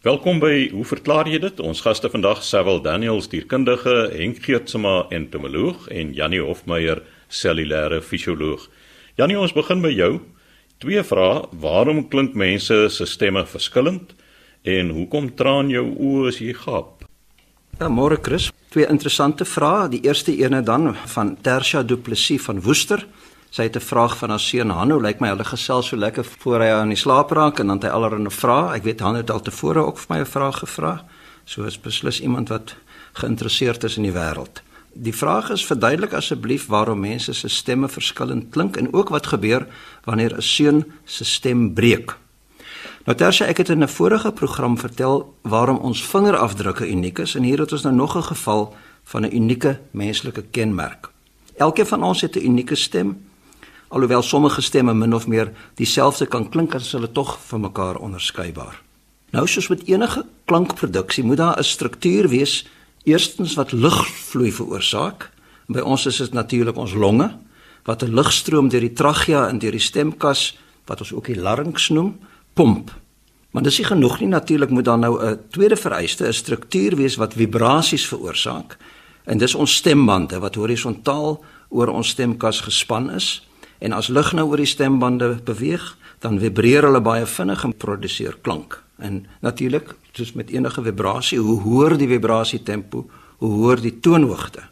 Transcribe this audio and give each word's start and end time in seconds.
Welkom 0.00 0.38
by 0.40 0.70
Hoe 0.72 0.84
verklaar 0.88 1.28
jy 1.28 1.36
dit? 1.42 1.58
Ons 1.60 1.82
gaste 1.84 2.08
vandag 2.08 2.38
Sewil 2.40 2.78
Daniels, 2.80 3.26
dierkundige, 3.28 4.06
Henk 4.14 4.38
Geertsma, 4.40 5.02
entomoloog 5.12 5.82
en 5.92 6.14
Janie 6.16 6.40
Hofmeyer, 6.40 7.02
cellulêre 7.28 7.98
fisioloog. 8.00 8.64
Janie, 9.20 9.36
ons 9.36 9.52
begin 9.52 9.84
by 9.84 9.90
jou. 9.92 10.08
Twee 10.80 11.04
vrae: 11.04 11.42
Waarom 11.52 12.06
klink 12.08 12.32
mense 12.32 12.78
se 12.88 13.04
stemme 13.04 13.44
verskillend? 13.44 14.14
En 14.64 14.94
hoekom 14.96 15.34
traan 15.36 15.68
jou 15.68 15.84
oë 15.92 16.32
as 16.32 16.40
jy 16.40 16.56
gaap? 16.56 17.04
Ja, 17.76 17.92
môre 17.92 18.16
Chris. 18.24 18.48
Twee 18.72 18.88
interessante 18.88 19.44
vrae. 19.44 19.90
Die 19.92 20.00
eerste 20.08 20.32
ene 20.32 20.62
dan 20.64 20.94
van 21.12 21.36
Tersia 21.44 21.84
Du 21.84 22.00
Plessis 22.00 22.40
van 22.48 22.64
Woester. 22.64 23.04
Sy 23.50 23.62
het 23.62 23.76
'n 23.76 23.80
vraag 23.80 24.16
van 24.16 24.30
haar 24.30 24.40
seun 24.40 24.70
Hanno. 24.70 25.00
Lyk 25.00 25.20
my 25.20 25.28
hulle 25.28 25.44
gesels 25.44 25.86
so 25.86 25.96
lekker 25.96 26.24
voor 26.24 26.60
hy 26.60 26.70
aan 26.70 26.88
die 26.88 26.96
slaap 26.96 27.30
raak 27.30 27.58
en 27.58 27.66
dan 27.66 27.76
het 27.76 27.84
hy 27.84 27.90
allerlei 27.90 28.30
vrae. 28.30 28.74
Ek 28.74 28.82
weet 28.82 29.00
Hanno 29.00 29.18
het 29.18 29.30
al 29.30 29.40
tevore 29.40 29.86
ook 29.86 29.98
vir 29.98 30.06
my 30.08 30.20
'n 30.20 30.26
vraag 30.26 30.58
gevra. 30.58 31.04
So 31.44 31.64
is 31.64 31.80
beslis 31.80 32.20
iemand 32.20 32.48
wat 32.48 32.76
geïnteresseerd 33.12 33.84
is 33.84 33.96
in 33.96 34.02
die 34.02 34.12
wêreld. 34.12 34.62
Die 34.92 35.14
vraag 35.14 35.50
is 35.50 35.66
verduidelik 35.66 36.12
asseblief 36.12 36.66
waarom 36.66 37.00
mense 37.00 37.32
se 37.32 37.48
stemme 37.48 37.88
verskillend 37.88 38.50
klink 38.50 38.76
en 38.76 38.92
ook 38.92 39.08
wat 39.08 39.26
gebeur 39.26 39.66
wanneer 40.04 40.36
'n 40.36 40.42
seun 40.42 40.84
se 41.04 41.24
stem 41.24 41.74
breek. 41.74 42.16
Nou 43.04 43.16
terwyl 43.16 43.48
ek 43.48 43.56
het 43.56 43.68
in 43.68 43.82
'n 43.82 43.88
vorige 43.88 44.32
program 44.32 44.78
vertel 44.78 45.34
waarom 45.42 45.76
ons 45.76 46.02
vingerafdrukke 46.06 46.88
uniek 46.90 47.18
is 47.18 47.34
en 47.34 47.42
hier 47.42 47.58
het 47.58 47.72
ons 47.72 47.82
nou 47.82 47.94
nog 47.94 48.16
'n 48.16 48.22
geval 48.22 48.74
van 49.02 49.22
'n 49.22 49.34
unieke 49.34 49.80
menslike 49.90 50.42
kenmerk. 50.50 51.10
Elkeen 51.56 51.86
van 51.86 52.02
ons 52.02 52.20
het 52.20 52.36
'n 52.36 52.44
unieke 52.44 52.74
stem 52.74 53.29
alhoewel 53.90 54.22
sommige 54.22 54.62
stemme 54.62 54.94
min 54.94 55.14
of 55.14 55.26
meer 55.26 55.50
dieselfde 55.74 56.26
kan 56.30 56.48
klink 56.48 56.74
as 56.78 56.92
hulle 56.94 57.10
tog 57.12 57.36
van 57.50 57.60
mekaar 57.66 57.98
onderskeibaar. 57.98 58.78
Nou 59.34 59.46
soos 59.46 59.68
met 59.70 59.82
enige 59.86 60.24
klankproduksie 60.50 61.24
moet 61.24 61.36
daar 61.36 61.58
'n 61.58 61.64
struktuur 61.64 62.28
wees 62.28 62.66
eerstens 63.04 63.54
wat 63.54 63.72
lugvloei 63.72 64.52
veroorsaak. 64.52 65.30
By 65.66 65.80
ons 65.80 66.06
is 66.06 66.16
dit 66.16 66.32
natuurlik 66.32 66.76
ons 66.76 66.94
longe 66.94 67.38
wat 67.84 68.02
'n 68.02 68.14
lugstroom 68.14 68.68
deur 68.68 68.80
die 68.80 68.92
trachea 68.92 69.48
en 69.48 69.58
deur 69.58 69.70
die 69.70 69.80
stemkas 69.80 70.58
wat 70.86 71.00
ons 71.00 71.12
ook 71.12 71.26
die 71.26 71.40
larynx 71.40 71.88
noem, 71.88 72.18
pomp. 72.52 72.90
Maar 73.50 73.62
dis 73.62 73.78
nie 73.78 73.86
genoeg 73.86 74.20
nie 74.20 74.28
natuurlik 74.28 74.70
moet 74.70 74.84
daar 74.84 74.98
nou 74.98 75.24
'n 75.24 75.38
tweede 75.50 75.76
vereiste 75.76 76.26
'n 76.26 76.32
struktuur 76.32 76.96
wees 76.96 77.16
wat 77.16 77.34
vibrasies 77.34 78.06
veroorsaak. 78.06 78.76
En 79.24 79.38
dis 79.38 79.54
ons 79.54 79.74
stembande 79.74 80.38
wat 80.38 80.54
horisontaal 80.54 81.44
oor 81.68 81.88
ons 81.88 82.08
stemkas 82.08 82.60
gespan 82.60 83.10
is. 83.10 83.49
En 83.80 83.92
as 83.96 84.08
lug 84.12 84.32
nou 84.36 84.46
oor 84.48 84.60
die 84.60 84.68
stembande 84.68 85.38
beweeg, 85.44 85.96
dan 86.20 86.38
vibreer 86.40 86.84
hulle 86.84 87.00
baie 87.00 87.26
vinnig 87.26 87.64
en 87.64 87.76
produseer 87.76 88.36
klank. 88.44 88.82
En 89.00 89.24
natuurlik, 89.40 89.94
soos 90.12 90.34
met 90.36 90.50
enige 90.52 90.82
vibrasie, 90.82 91.38
hoe 91.38 91.60
hoër 91.60 91.96
die 91.96 92.08
vibrasie 92.10 92.62
tempo, 92.62 93.06
hoe 93.40 93.52
hoër 93.52 93.80
die 93.80 93.96
toonhoogte. 94.04 94.66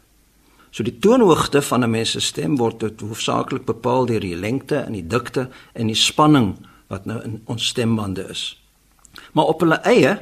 So 0.69 0.85
die 0.85 0.99
toonhoogte 1.01 1.61
van 1.61 1.83
'n 1.83 1.89
mens 1.89 2.11
se 2.11 2.19
stem 2.19 2.57
word 2.57 3.01
hoofsaaklik 3.01 3.65
bepaal 3.65 4.05
deur 4.05 4.19
die 4.19 4.35
lengte 4.35 4.75
en 4.75 4.93
die 4.93 5.07
dikte 5.07 5.49
en 5.73 5.87
die 5.87 5.95
spanning 5.95 6.55
wat 6.87 7.05
nou 7.05 7.21
in 7.23 7.41
ons 7.45 7.67
stembande 7.67 8.27
is. 8.29 8.61
Maar 9.33 9.45
op 9.45 9.59
hulle 9.59 9.81
eie 9.81 10.19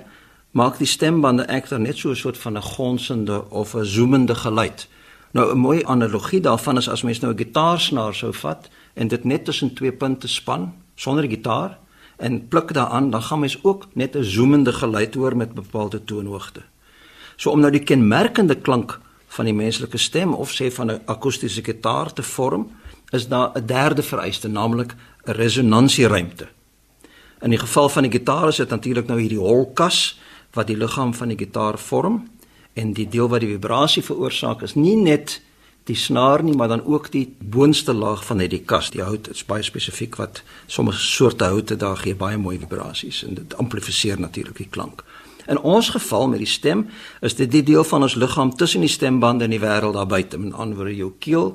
maak 0.52 0.78
die 0.78 0.88
stembande 0.88 1.46
egter 1.46 1.80
net 1.80 1.98
so 1.98 2.10
'n 2.10 2.16
soort 2.16 2.38
van 2.38 2.58
'n 2.58 2.62
gonsende 2.62 3.50
of 3.50 3.76
'n 3.76 3.86
zoemende 3.86 4.36
geluid. 4.36 4.88
Nou 5.32 5.52
'n 5.52 5.58
mooi 5.58 5.84
analogie 5.84 6.42
daarvan 6.42 6.78
is 6.78 6.90
as 6.90 7.02
mens 7.02 7.20
nou 7.20 7.34
'n 7.34 7.38
gitaarsnaar 7.38 8.16
sou 8.16 8.34
vat 8.34 8.70
en 8.98 9.08
dit 9.08 9.24
net 9.24 9.46
tussen 9.46 9.74
twee 9.74 9.94
punte 9.94 10.28
span 10.28 10.72
sonder 10.96 11.28
gitaar 11.30 11.78
en 12.18 12.48
pluk 12.48 12.74
daaraan, 12.74 13.10
dan 13.14 13.22
gaan 13.22 13.40
mens 13.40 13.60
ook 13.64 13.88
net 13.94 14.16
'n 14.16 14.24
zoemende 14.24 14.74
geluid 14.74 15.14
hoor 15.14 15.38
met 15.38 15.54
bepaalde 15.54 16.04
toonhoogte. 16.04 16.62
So 17.36 17.50
om 17.50 17.60
nou 17.60 17.72
die 17.72 17.84
kenmerkende 17.84 18.56
klank 18.56 19.00
van 19.28 19.46
die 19.46 19.54
menslike 19.54 19.98
stem 19.98 20.34
of 20.34 20.52
sê 20.52 20.72
van 20.74 20.92
'n 20.92 21.02
akoestiese 21.06 21.64
gitaar 21.64 22.14
te 22.14 22.24
vorm, 22.24 22.72
is 23.12 23.28
daar 23.28 23.52
'n 23.54 23.66
derde 23.66 24.04
vereiste, 24.04 24.48
naamlik 24.48 24.96
'n 25.26 25.32
resonansieruimte. 25.32 26.48
In 27.42 27.50
die 27.50 27.60
geval 27.60 27.90
van 27.90 28.04
die 28.04 28.12
gitaar 28.12 28.48
is 28.48 28.56
dit 28.56 28.70
natuurlik 28.70 29.08
nou 29.08 29.20
hierdie 29.20 29.40
holkas 29.40 30.20
wat 30.54 30.68
die 30.68 30.78
liggaam 30.78 31.14
van 31.14 31.28
die 31.28 31.38
gitaar 31.38 31.78
vorm 31.78 32.28
en 32.74 32.94
die 32.94 33.08
deel 33.10 33.30
wat 33.30 33.40
die 33.40 33.50
vibrasie 33.50 34.04
veroorsaak 34.04 34.62
is 34.62 34.76
nie 34.76 34.96
net 34.96 35.42
die 35.88 35.96
snaar 35.96 36.44
nie, 36.44 36.56
maar 36.56 36.68
dan 36.68 36.84
ook 36.86 37.12
die 37.12 37.36
boonste 37.40 37.94
laag 37.94 38.26
van 38.26 38.40
hierdie 38.44 38.64
kas. 38.68 38.90
Die 38.92 39.02
hout 39.02 39.30
is 39.32 39.46
baie 39.48 39.64
spesifiek 39.64 40.18
wat 40.20 40.42
sommige 40.68 41.00
soorte 41.00 41.48
houte 41.48 41.78
daar 41.80 41.98
gee 41.98 42.16
baie 42.16 42.38
mooi 42.38 42.58
vibrasies 42.60 43.24
en 43.24 43.40
dit 43.40 43.58
amplifiseer 43.58 44.20
natuurlik 44.20 44.58
die 44.58 44.70
klank. 44.70 45.04
In 45.48 45.60
ons 45.60 45.90
geval 45.90 46.28
met 46.28 46.44
die 46.44 46.50
stem 46.50 46.88
is 47.24 47.36
dit 47.36 47.52
die 47.52 47.64
deel 47.64 47.84
van 47.88 48.04
ons 48.04 48.18
liggaam 48.20 48.52
tussen 48.56 48.84
die 48.84 48.92
stembande 48.92 49.48
en 49.48 49.56
die 49.56 49.64
wêreld 49.64 49.96
daar 49.96 50.08
buite, 50.08 50.38
met 50.38 50.54
ander 50.54 50.76
woorde 50.76 50.96
jou 50.96 51.14
keel 51.20 51.54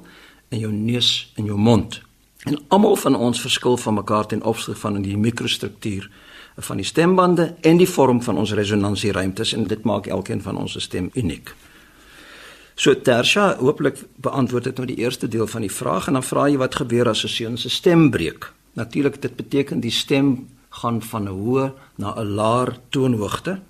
en 0.49 0.59
jou 0.59 0.73
neus 0.73 1.33
en 1.37 1.45
jou 1.45 1.59
mond. 1.59 2.01
En 2.49 2.59
almal 2.69 2.97
van 2.97 3.17
ons 3.17 3.41
verskil 3.41 3.77
van 3.77 3.95
mekaar 3.95 4.27
ten 4.27 4.43
opsigte 4.43 4.81
van 4.81 5.03
die 5.03 5.17
mikrostruktuur 5.17 6.09
van 6.57 6.77
die 6.77 6.87
stembande 6.87 7.55
en 7.61 7.77
die 7.77 7.89
vorm 7.89 8.23
van 8.23 8.39
ons 8.39 8.53
resonansieruimtes 8.53 9.53
en 9.57 9.69
dit 9.69 9.85
maak 9.85 10.07
elkeen 10.07 10.43
van 10.43 10.57
ons 10.57 10.77
stem 10.81 11.11
uniek. 11.15 11.55
So 12.75 12.95
Tersha, 12.95 13.57
hooplik 13.59 13.99
beantwoord 14.17 14.65
dit 14.65 14.77
nou 14.77 14.87
die 14.87 14.97
eerste 14.97 15.29
deel 15.29 15.47
van 15.47 15.61
die 15.61 15.73
vraag 15.73 16.07
en 16.09 16.17
dan 16.19 16.25
vra 16.25 16.49
jy 16.49 16.57
wat 16.57 16.75
gebeur 16.75 17.09
as 17.09 17.25
'n 17.25 17.29
seun 17.29 17.57
se 17.59 17.69
stem 17.69 18.11
breek. 18.11 18.53
Natuurlik 18.73 19.23
dit 19.23 19.37
beteken 19.37 19.81
die 19.81 19.91
stem 19.91 20.49
gaan 20.71 21.03
van 21.03 21.29
'n 21.29 21.37
hoë 21.37 21.73
na 21.97 22.15
'n 22.17 22.35
laer 22.35 22.79
toonhoogte. 22.91 23.61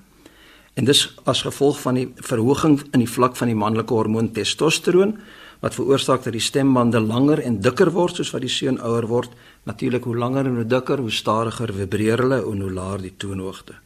En 0.74 0.84
dis 0.84 1.14
as 1.24 1.42
gevolg 1.42 1.80
van 1.80 1.94
die 1.94 2.12
verhoging 2.16 2.80
in 2.92 2.98
die 2.98 3.10
vlak 3.10 3.36
van 3.36 3.48
die 3.48 3.56
manlike 3.56 3.94
hormoon 3.94 4.32
testosteron 4.32 5.18
wat 5.60 5.74
veroorsaak 5.74 6.22
dat 6.22 6.32
die 6.32 6.40
stembande 6.40 7.00
langer 7.00 7.38
en 7.38 7.60
dikker 7.60 7.90
word 7.90 8.16
soos 8.16 8.30
wat 8.30 8.40
die 8.40 8.50
seun 8.50 8.80
ouer 8.80 9.06
word 9.06 9.30
Natuurlik 9.62 10.04
hoe 10.04 10.16
langer 10.16 10.46
en 10.46 10.54
hoe 10.54 10.66
dikker, 10.66 10.98
hoe 10.98 11.10
stadiger 11.10 11.70
vibreer 11.72 12.18
hulle 12.18 12.40
en 12.42 12.60
hoe 12.60 12.70
laer 12.70 13.02
die 13.02 13.14
toonhoogte. 13.16 13.76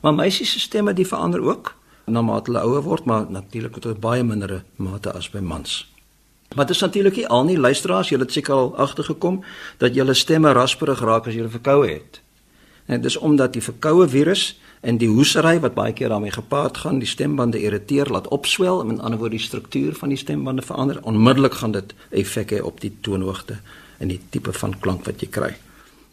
Maar 0.00 0.14
meisies 0.14 0.52
se 0.52 0.60
stemme 0.60 0.94
die 0.94 1.06
verander 1.06 1.42
ook 1.42 1.74
na 2.10 2.22
mate 2.22 2.50
hulle 2.50 2.64
ouer 2.64 2.82
word, 2.82 3.04
maar 3.04 3.26
natuurlik 3.30 3.78
tot 3.80 4.00
baie 4.00 4.24
mindere 4.24 4.62
mate 4.76 5.12
as 5.12 5.30
by 5.30 5.38
mans. 5.38 5.86
Maar 6.54 6.66
dit 6.66 6.74
is 6.74 6.80
natuurlik 6.80 7.16
nie 7.16 7.26
al 7.26 7.44
nie 7.44 7.58
luisteraars, 7.58 8.08
julle 8.08 8.24
het 8.24 8.32
seker 8.32 8.54
al 8.54 8.76
agtergekom 8.76 9.42
dat 9.78 9.94
julle 9.94 10.14
stemme 10.14 10.52
rasperig 10.52 11.00
raak 11.00 11.26
as 11.26 11.34
julle 11.34 11.48
verkoue 11.52 11.90
het. 11.90 12.20
En 12.86 13.00
dit 13.00 13.04
is 13.04 13.16
omdat 13.16 13.52
die 13.52 13.62
verkoue 13.62 14.08
virus 14.08 14.60
en 14.80 14.96
die 14.96 15.08
hoesery 15.08 15.58
wat 15.60 15.74
baie 15.74 15.92
keer 15.92 16.08
daarmee 16.08 16.32
gepaard 16.32 16.76
gaan, 16.76 16.98
die 16.98 17.08
stembande 17.08 17.60
irriteer, 17.60 18.08
laat 18.08 18.28
opswel, 18.28 18.84
met 18.84 19.00
ander 19.00 19.18
woorde 19.18 19.36
die 19.36 19.44
struktuur 19.44 19.94
van 19.94 20.08
die 20.08 20.16
stembande 20.16 20.62
verander. 20.62 21.02
Onmiddellik 21.02 21.52
gaan 21.52 21.72
dit 21.72 21.94
effek 22.10 22.50
hê 22.50 22.62
op 22.62 22.80
die 22.80 22.92
toonhoogte 23.00 23.58
en 23.98 24.08
die 24.08 24.20
tipe 24.30 24.52
van 24.52 24.78
klank 24.80 25.04
wat 25.04 25.20
jy 25.20 25.28
kry. 25.28 25.56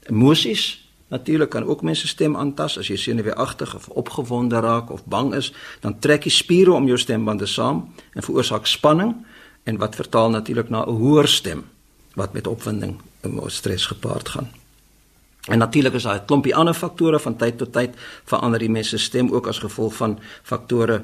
Emosies 0.10 0.85
natuurlik 1.08 1.50
kan 1.50 1.64
ook 1.64 1.82
mense 1.82 2.08
stem 2.08 2.36
aantas 2.36 2.78
as 2.78 2.88
jy 2.88 2.98
senuweeagtig 2.98 3.76
of 3.76 3.88
opgewonde 3.90 4.60
raak 4.60 4.90
of 4.92 5.06
bang 5.06 5.34
is, 5.36 5.54
dan 5.80 6.00
trek 6.00 6.24
die 6.24 6.34
spiere 6.34 6.74
om 6.74 6.88
jou 6.88 6.98
stembande 6.98 7.46
saam 7.46 7.94
en 8.14 8.24
veroorsaak 8.24 8.66
spanning 8.66 9.16
en 9.64 9.78
wat 9.78 9.96
vertaal 9.96 10.30
natuurlik 10.30 10.70
na 10.70 10.86
'n 10.86 10.98
hoër 10.98 11.28
stem 11.28 11.64
wat 12.14 12.34
met 12.34 12.48
opwinding 12.48 13.00
en 13.22 13.42
stres 13.48 13.86
gepaard 13.86 14.30
gaan. 14.30 14.50
En 15.46 15.58
natuurlik 15.58 15.94
is 15.94 16.04
daar 16.04 16.22
'n 16.22 16.26
klompie 16.26 16.56
ander 16.56 16.74
faktore 16.74 17.20
van 17.20 17.36
tyd 17.36 17.58
tot 17.58 17.74
tyd 17.74 17.96
verander 18.24 18.60
die 18.60 18.70
mense 18.70 18.98
stem 18.98 19.32
ook 19.32 19.48
as 19.48 19.60
gevolg 19.60 19.96
van 19.96 20.20
faktore 20.44 21.04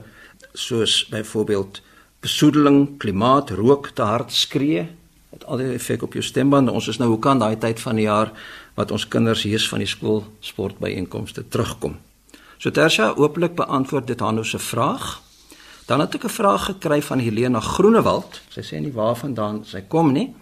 soos 0.53 1.07
byvoorbeeld 1.07 1.81
besoedeling, 2.19 2.97
klimaat, 2.97 3.49
rook, 3.49 3.87
te 3.87 4.01
hard 4.01 4.33
skree, 4.33 4.89
het 5.29 5.45
al 5.45 5.57
die 5.57 5.73
effek 5.73 6.01
op 6.01 6.13
jou 6.13 6.23
stembande. 6.23 6.71
Ons 6.71 6.87
is 6.87 6.97
nou 6.97 7.09
hoe 7.09 7.19
kan 7.19 7.39
daai 7.39 7.57
tyd 7.57 7.79
van 7.79 7.95
die 7.95 8.05
jaar 8.05 8.31
wat 8.75 8.91
ons 8.91 9.07
kinders 9.07 9.43
hier 9.43 9.67
van 9.69 9.79
die 9.79 9.89
skool 9.89 10.23
sportbyeenkomste 10.39 11.47
terugkom. 11.47 11.97
So 12.57 12.69
Tersha 12.69 13.13
ooplik 13.17 13.55
beantwoord 13.55 14.07
dit 14.07 14.19
Hanno 14.19 14.43
se 14.43 14.59
vraag. 14.59 15.21
Dan 15.85 15.99
het 15.99 16.15
ek 16.15 16.23
'n 16.23 16.29
vraag 16.29 16.65
gekry 16.65 17.01
van 17.01 17.19
Helena 17.19 17.59
Groenewald. 17.59 18.41
Sy 18.49 18.61
sê 18.61 18.79
nie 18.79 18.93
waarvandaan 18.93 19.65
sy 19.65 19.81
kom 19.87 20.11
nie, 20.11 20.33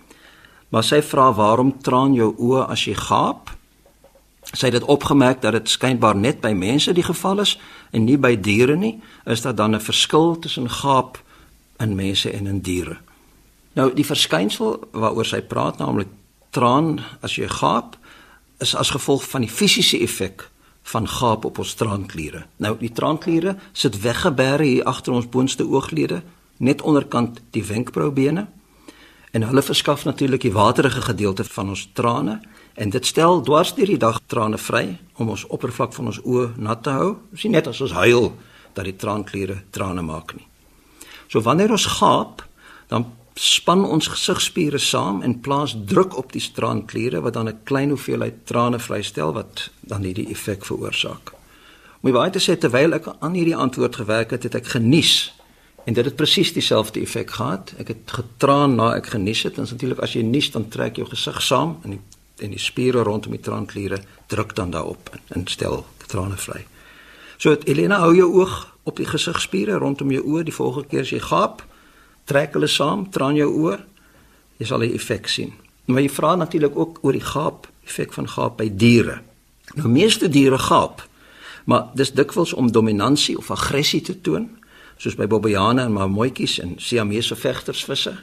maar 0.69 0.83
sy 0.83 1.01
vra 1.01 1.33
waarom 1.33 1.81
traan 1.81 2.13
jou 2.13 2.35
oë 2.37 2.67
as 2.69 2.85
jy 2.85 2.93
gaap? 2.93 3.49
Sy 4.53 4.65
het 4.65 4.73
dit 4.73 4.83
opgemerk 4.83 5.41
dat 5.41 5.51
dit 5.51 5.69
skynbaar 5.69 6.15
net 6.15 6.41
by 6.41 6.51
mense 6.51 6.93
die 6.93 7.03
geval 7.03 7.39
is 7.39 7.59
en 7.91 8.03
nie 8.03 8.17
by 8.17 8.35
diere 8.35 8.75
nie. 8.75 9.01
Is 9.25 9.41
daar 9.41 9.55
dan 9.55 9.75
'n 9.75 9.79
verskil 9.79 10.39
tussen 10.39 10.69
gaap 10.69 11.19
in 11.79 11.95
mense 11.95 12.31
en 12.31 12.47
in 12.47 12.59
diere? 12.59 12.97
Nou 13.73 13.93
die 13.93 14.05
verskynsel 14.05 14.79
waaroor 14.91 15.25
sy 15.25 15.41
praat, 15.41 15.77
naamlik 15.77 16.07
traan 16.49 16.99
as 17.21 17.35
jy 17.35 17.47
gaap, 17.47 17.97
is 18.59 18.75
as 18.75 18.93
gevolg 18.95 19.23
van 19.29 19.41
die 19.45 19.51
fisiese 19.51 19.99
effek 19.99 20.49
van 20.89 21.07
gaap 21.07 21.45
op 21.45 21.59
ons 21.59 21.73
traankliere. 21.73 22.45
Nou 22.57 22.75
die 22.79 22.91
traankliere 22.91 23.55
sit 23.73 24.01
weggeberre 24.01 24.65
hier 24.65 24.87
agter 24.89 25.13
ons 25.13 25.29
boonste 25.29 25.67
ooglede, 25.67 26.21
net 26.57 26.81
onderkant 26.81 27.41
die 27.55 27.63
wenkbraubene. 27.63 28.47
En 29.31 29.45
hulle 29.45 29.61
verskaf 29.61 30.03
natuurlik 30.05 30.41
die 30.41 30.55
waterige 30.55 31.01
gedeelte 31.01 31.43
van 31.43 31.69
ons 31.69 31.89
trane 31.93 32.39
En 32.79 32.89
dit 32.89 33.05
stel 33.05 33.41
dwars 33.41 33.73
deur 33.75 33.89
die 33.91 33.99
dag 33.99 34.21
trane 34.31 34.57
vry 34.57 34.85
om 35.19 35.33
ons 35.33 35.43
oppervlak 35.51 35.91
van 35.97 36.11
ons 36.13 36.19
oë 36.23 36.53
nat 36.63 36.79
te 36.85 36.93
hou. 36.95 37.09
Dis 37.33 37.43
nie 37.43 37.57
net 37.57 37.67
as 37.67 37.81
ons 37.83 37.91
huil 37.91 38.29
dat 38.77 38.85
die 38.87 38.95
traankliere 38.95 39.57
trane 39.75 40.03
maak 40.05 40.31
nie. 40.37 40.45
So 41.27 41.43
wanneer 41.43 41.73
ons 41.75 41.89
gaap, 41.99 42.45
dan 42.87 43.09
span 43.39 43.85
ons 43.87 44.07
gesigspiere 44.11 44.79
saam 44.83 45.21
en 45.23 45.37
plaas 45.39 45.75
druk 45.87 46.17
op 46.19 46.33
die 46.35 46.43
traankliere 46.53 47.21
wat 47.23 47.33
dan 47.33 47.47
'n 47.47 47.59
klein 47.63 47.89
hoeveelheid 47.89 48.45
trane 48.45 48.79
vrystel 48.79 49.33
wat 49.33 49.69
dan 49.79 50.03
hierdie 50.03 50.29
effek 50.29 50.65
veroorsaak. 50.65 51.31
Om 52.01 52.11
baie 52.11 52.31
te 52.31 52.39
sê 52.39 52.57
terwyl 52.57 52.93
ek 52.93 53.05
aan 53.19 53.33
hierdie 53.33 53.55
antwoord 53.55 53.95
gewerk 53.95 54.31
het, 54.31 54.43
het 54.43 54.55
ek 54.55 54.67
genies 54.67 55.33
en 55.85 55.93
dit 55.93 56.05
het 56.05 56.15
presies 56.15 56.53
dieselfde 56.53 56.99
effek 56.99 57.31
gehad. 57.31 57.73
Ek 57.77 57.87
het 57.87 58.11
getraan 58.11 58.75
na 58.75 58.95
ek 58.95 59.07
genies 59.07 59.43
het 59.43 59.57
en 59.57 59.63
natuurlik 59.63 59.99
as 59.99 60.13
jy 60.13 60.21
nies 60.21 60.51
dan 60.51 60.67
trek 60.67 60.95
jou 60.95 61.07
gesig 61.07 61.41
saam 61.41 61.77
en 61.83 61.89
die 61.89 62.01
en 62.39 62.49
die 62.49 62.59
spiere 62.59 63.03
rondom 63.03 63.31
die 63.31 63.43
traankliere 63.43 64.01
druk 64.27 64.55
dan 64.55 64.71
daarop 64.71 65.09
en, 65.11 65.19
en 65.27 65.47
stel 65.47 65.85
trane 66.07 66.37
vry. 66.37 66.65
So 67.37 67.55
Elena 67.65 67.99
hou 67.99 68.15
jou 68.15 68.29
oog 68.41 68.67
op 68.83 68.97
die 68.97 69.07
gesigspiere 69.07 69.77
rondom 69.79 70.11
jou 70.11 70.23
oë 70.23 70.43
die 70.43 70.55
volgende 70.55 70.87
keer 70.87 71.01
as 71.01 71.11
jy 71.13 71.19
gaap, 71.19 71.63
trek 72.29 72.53
hulle 72.57 72.69
saam, 72.69 73.07
traan 73.09 73.37
jou 73.39 73.49
oor, 73.63 73.81
jy 74.59 74.65
sal 74.65 74.83
'n 74.83 74.93
effek 74.93 75.27
sien. 75.27 75.53
Maar 75.85 76.01
jy 76.01 76.09
vra 76.09 76.35
natuurlik 76.35 76.75
ook 76.77 76.99
oor 77.01 77.13
die 77.13 77.29
gaap, 77.33 77.67
effek 77.85 78.13
van 78.13 78.27
gaap 78.27 78.57
by 78.57 78.69
diere. 78.69 79.21
Nou 79.75 79.89
meeste 79.89 80.29
diere 80.29 80.57
gaap, 80.57 81.07
maar 81.65 81.89
dis 81.95 82.11
dikwels 82.11 82.53
om 82.53 82.71
dominansie 82.71 83.37
of 83.37 83.51
aggressie 83.51 84.01
te 84.01 84.21
toon, 84.21 84.49
soos 84.97 85.15
by 85.15 85.27
bobbejane 85.27 85.81
en 85.81 85.93
marmotjies 85.93 86.59
en 86.59 86.75
siamese 86.77 87.35
vegtersvisse. 87.35 88.13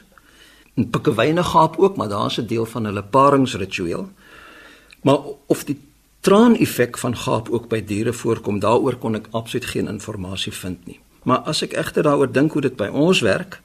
En 0.77 0.89
pikkewyne 0.89 1.43
gaap 1.43 1.77
ook, 1.77 1.97
maar 1.97 2.09
daar's 2.09 2.37
'n 2.37 2.45
deel 2.45 2.65
van 2.65 2.85
hulle 2.85 3.03
paringsritueel. 3.03 4.09
Maar 5.01 5.19
of 5.47 5.63
die 5.63 5.79
traan-effek 6.19 6.97
van 6.97 7.17
gaap 7.17 7.49
ook 7.49 7.67
by 7.67 7.81
diere 7.85 8.13
voorkom, 8.13 8.59
daaroor 8.59 8.95
kon 8.95 9.15
ek 9.15 9.27
absoluut 9.31 9.65
geen 9.65 9.87
inligting 9.87 10.53
vind 10.53 10.85
nie. 10.85 10.99
Maar 11.23 11.37
as 11.37 11.61
ek 11.61 11.73
egter 11.73 12.03
daaroor 12.03 12.31
dink 12.31 12.51
hoe 12.51 12.61
dit 12.61 12.75
by 12.75 12.87
ons 12.87 13.19
werk, 13.19 13.61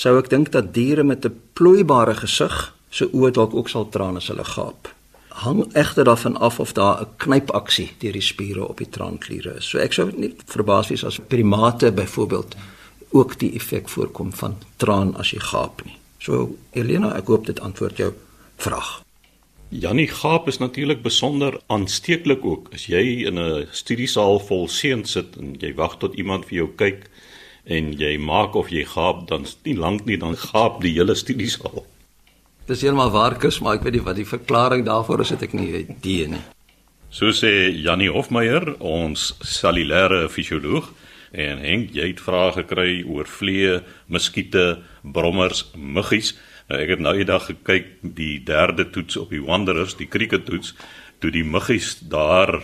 sou 0.00 0.16
ek 0.16 0.30
dink 0.32 0.52
dat 0.54 0.72
diere 0.74 1.04
met 1.04 1.24
'n 1.26 1.40
plooibare 1.52 2.14
gesig 2.14 2.74
se 2.90 3.04
oë 3.12 3.30
dalk 3.36 3.54
ook 3.54 3.68
sal 3.68 3.88
traan 3.88 4.16
as 4.16 4.28
hulle 4.28 4.44
gaap. 4.44 4.88
Hang 5.28 5.74
egter 5.74 6.04
daarvan 6.04 6.36
af 6.36 6.60
of 6.60 6.72
daar 6.72 7.00
'n 7.00 7.08
knypaksie 7.16 7.90
deur 7.98 8.12
die 8.12 8.28
spiere 8.32 8.68
op 8.68 8.78
die 8.78 8.88
traankliere 8.88 9.56
is. 9.56 9.68
So 9.68 9.78
ek 9.78 9.92
sou 9.92 10.10
nie 10.16 10.34
verbaas 10.46 10.88
wees 10.88 11.04
as 11.04 11.20
primate 11.28 11.92
byvoorbeeld 11.92 12.56
ook 13.10 13.38
die 13.38 13.54
effek 13.54 13.88
voorkom 13.88 14.32
van 14.32 14.56
traan 14.76 15.16
as 15.16 15.30
jy 15.30 15.40
gaap 15.40 15.84
nie. 15.84 15.96
So 16.18 16.56
Elena, 16.72 17.16
ek 17.16 17.26
hoop 17.26 17.46
dit 17.46 17.60
antwoord 17.60 17.96
jou 17.96 18.12
vraag. 18.56 19.02
Jannie 19.68 20.08
gaap 20.08 20.48
is 20.48 20.58
natuurlik 20.58 21.02
besonder 21.02 21.60
aansteeklik 21.66 22.44
ook. 22.44 22.68
As 22.72 22.86
jy 22.86 23.26
in 23.26 23.38
'n 23.38 23.66
studiesaal 23.70 24.40
vol 24.40 24.68
seuns 24.68 25.10
sit 25.10 25.36
en 25.36 25.54
jy 25.58 25.74
wag 25.74 25.98
tot 25.98 26.14
iemand 26.14 26.44
vir 26.44 26.54
jou 26.54 26.68
kyk 26.76 27.09
en 27.64 27.92
jy 27.98 28.16
maak 28.18 28.54
of 28.54 28.70
jy 28.70 28.84
gaap, 28.84 29.26
dan 29.28 29.42
is 29.42 29.56
nie 29.64 29.76
lank 29.76 30.06
nie 30.06 30.16
dan 30.16 30.36
gaap 30.36 30.80
die 30.80 30.94
hele 30.96 31.14
studiesaal. 31.14 31.84
Dis 32.66 32.82
heeltemal 32.82 33.10
waar 33.10 33.36
kus, 33.38 33.60
maar 33.60 33.78
ek 33.78 33.84
weet 33.84 33.98
nie 33.98 34.06
wat 34.06 34.16
die 34.16 34.28
verklaring 34.28 34.84
daarvoor 34.86 35.24
is, 35.24 35.32
het 35.34 35.42
ek 35.42 35.54
nie 35.58 35.68
idee 35.82 36.28
nie. 36.30 36.42
So 37.10 37.32
sê 37.34 37.72
Jannie 37.74 38.10
Hofmeyer, 38.14 38.76
ons 38.78 39.32
cellulêre 39.42 40.28
fisioloog, 40.30 40.92
en 41.30 41.62
Henk, 41.62 41.90
jy 41.94 42.12
het 42.12 42.22
vrae 42.22 42.52
gekry 42.54 43.00
oor 43.02 43.26
vliee, 43.26 43.80
muskiete, 44.10 44.80
brommers, 45.02 45.64
muggies. 45.74 46.36
Nou 46.70 46.78
ek 46.84 46.94
het 46.94 47.02
nou 47.02 47.16
eendag 47.18 47.48
gekyk 47.50 47.90
die 48.02 48.36
derde 48.46 48.86
toets 48.94 49.18
op 49.18 49.34
die 49.34 49.42
Wanderers, 49.42 49.96
die 49.98 50.06
cricket 50.10 50.46
toets, 50.46 50.74
toe 51.18 51.32
die 51.34 51.44
muggies 51.46 51.96
daar 52.12 52.60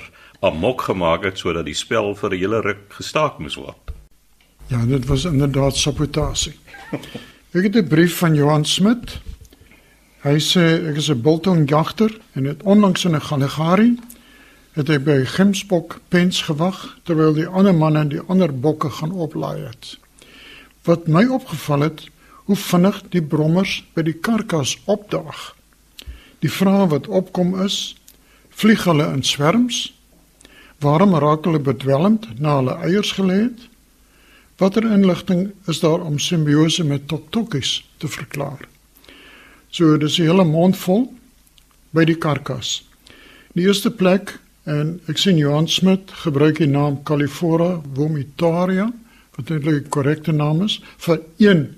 amok 0.47 0.87
gemaak 0.87 1.27
het 1.27 1.43
sodat 1.43 1.67
die 1.67 1.75
spel 1.75 2.15
vir 2.15 2.31
'n 2.31 2.39
hele 2.39 2.61
ruk 2.63 2.87
gestaak 3.01 3.39
moes 3.39 3.57
word. 3.57 3.86
Ja, 4.67 4.87
dit 4.87 5.07
was 5.07 5.25
inderdaad 5.25 5.77
sabotasie. 5.77 6.55
Ek 7.51 7.63
het 7.63 7.77
'n 7.77 7.87
brief 7.87 8.19
van 8.19 8.35
Johan 8.35 8.65
Smit. 8.65 9.21
Hy 10.21 10.39
sê 10.39 10.89
ek 10.89 10.97
is 10.97 11.09
'n 11.11 11.21
biltong 11.23 11.69
jagter 11.69 12.19
en 12.33 12.45
het 12.45 12.63
onlangs 12.63 13.05
in 13.05 13.15
'n 13.15 13.21
Galligari 13.21 13.99
het 14.73 14.89
hy 14.89 14.99
by 14.99 15.25
Gimsbok 15.25 16.01
pens 16.09 16.43
gewag 16.43 16.99
terwyl 17.03 17.33
die 17.33 17.47
ander 17.47 17.75
manne 17.75 18.09
die 18.09 18.21
ander 18.21 18.59
bokke 18.61 18.91
gaan 18.91 19.13
oplaai 19.13 19.61
het. 19.65 19.99
Wat 20.83 21.07
my 21.07 21.25
opgeval 21.27 21.81
het, 21.81 22.09
hoe 22.45 22.57
vinnig 22.57 23.03
die 23.09 23.23
brommers 23.23 23.85
by 23.95 24.03
die 24.03 24.19
karkas 24.21 24.79
opdaag. 24.85 25.55
Die 26.39 26.51
vraag 26.51 26.89
wat 26.89 27.09
opkom 27.09 27.62
is, 27.62 27.97
vlieg 28.51 28.85
hulle 28.85 29.12
in 29.12 29.23
swerms? 29.23 29.95
Waarom 30.79 31.15
raak 31.15 31.45
hulle 31.45 31.59
bedwelmd 31.59 32.41
na 32.41 32.57
hulle 32.57 32.75
eiers 32.75 33.12
gelê 33.12 33.41
het? 33.43 33.69
Watter 34.56 34.87
inligting 34.88 35.50
is 35.69 35.81
daar 35.81 36.00
om 36.00 36.19
simbiose 36.19 36.85
met 36.85 37.08
toktokkies 37.08 37.82
te 38.00 38.08
verklaar? 38.08 38.62
So 39.69 39.99
dis 39.99 40.19
'n 40.19 40.23
hele 40.23 40.44
mond 40.44 40.76
vol 40.76 41.12
by 41.91 42.05
die 42.05 42.17
karkas. 42.17 42.88
Die 43.53 43.67
eerste 43.67 43.91
plek 43.91 44.41
en 44.64 45.00
ek 45.08 45.19
sien 45.19 45.37
Johan 45.37 45.69
Smit 45.69 46.11
gebruik 46.11 46.56
die 46.56 46.67
naam 46.67 47.03
Califora 47.03 47.82
vomitaria 47.94 48.93
wat 49.37 49.50
eintlik 49.50 49.82
die 49.82 49.91
korrekte 49.91 50.32
naam 50.32 50.62
is 50.62 50.81
vir 50.97 51.20
een 51.37 51.76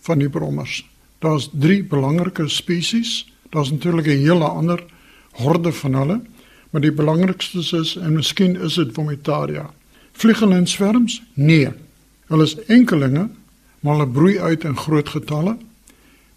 van 0.00 0.18
die 0.18 0.28
brommers. 0.28 0.84
Daar's 1.18 1.48
3 1.52 1.84
belangrike 1.84 2.48
spesies. 2.48 3.26
Daar's 3.50 3.70
natuurlik 3.70 4.06
'n 4.06 4.24
hele 4.28 4.44
ander 4.44 4.84
horde 5.32 5.72
van 5.72 5.94
hulle, 5.94 6.20
maar 6.70 6.80
die 6.80 6.92
belangrikstes 6.92 7.72
is 7.72 7.96
en 7.96 8.12
miskien 8.12 8.56
is 8.56 8.74
dit 8.74 8.92
vomitaria. 8.92 9.70
Vlieg 10.12 10.40
hulle 10.40 10.56
in 10.56 10.66
swerms? 10.66 11.22
Nee. 11.34 11.87
Hulle 12.28 12.44
is 12.44 12.56
enkelinge, 12.68 13.28
maar 13.80 13.98
hulle 13.98 14.12
broei 14.12 14.38
uit 14.40 14.64
in 14.64 14.76
groot 14.76 15.08
getalle. 15.08 15.56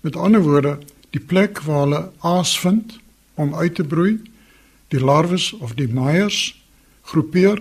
Met 0.01 0.15
ander 0.15 0.41
woorde, 0.41 0.77
die 1.09 1.19
plek 1.19 1.59
waar 1.67 1.83
hulle 1.85 2.01
aas 2.19 2.59
vind 2.59 2.99
om 3.33 3.55
uit 3.55 3.75
te 3.75 3.83
broei, 3.83 4.19
die 4.87 4.99
larwes 5.03 5.51
of 5.59 5.75
die 5.75 5.87
meiers 5.87 6.51
groepeer 7.11 7.59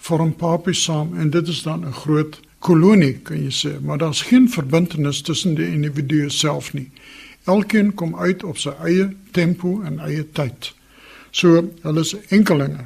vorm 0.00 0.32
papies 0.36 0.82
saam 0.84 1.12
en 1.20 1.30
dit 1.30 1.48
is 1.48 1.62
dan 1.62 1.84
'n 1.84 1.92
groot 1.92 2.40
kolonie 2.58 3.18
kan 3.22 3.36
jy 3.36 3.52
sê, 3.52 3.80
maar 3.80 3.98
daar's 3.98 4.22
geen 4.22 4.48
verbintenis 4.48 5.22
tussen 5.22 5.54
die 5.54 5.66
individue 5.66 6.30
self 6.30 6.72
nie. 6.72 6.90
Elkeen 7.44 7.94
kom 7.94 8.16
uit 8.16 8.44
op 8.44 8.58
sy 8.58 8.72
eie 8.84 9.16
tempo 9.32 9.80
en 9.82 9.98
eie 9.98 10.24
tyd. 10.32 10.72
So, 11.30 11.70
hulle 11.82 12.00
is 12.00 12.16
enkelinge. 12.28 12.84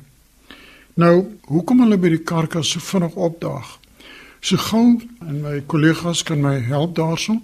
Nou, 0.95 1.27
hoekom 1.41 1.81
hulle 1.81 1.99
by 1.99 2.09
die 2.09 2.23
karkas 2.23 2.71
so 2.71 2.81
vinnig 2.81 3.15
opdaag? 3.15 3.79
So 4.45 4.61
gou 4.61 5.01
en 5.25 5.37
my 5.41 5.63
kollegas 5.73 6.21
kan 6.23 6.43
my 6.45 6.59
help 6.61 6.97
daarso 6.99 7.39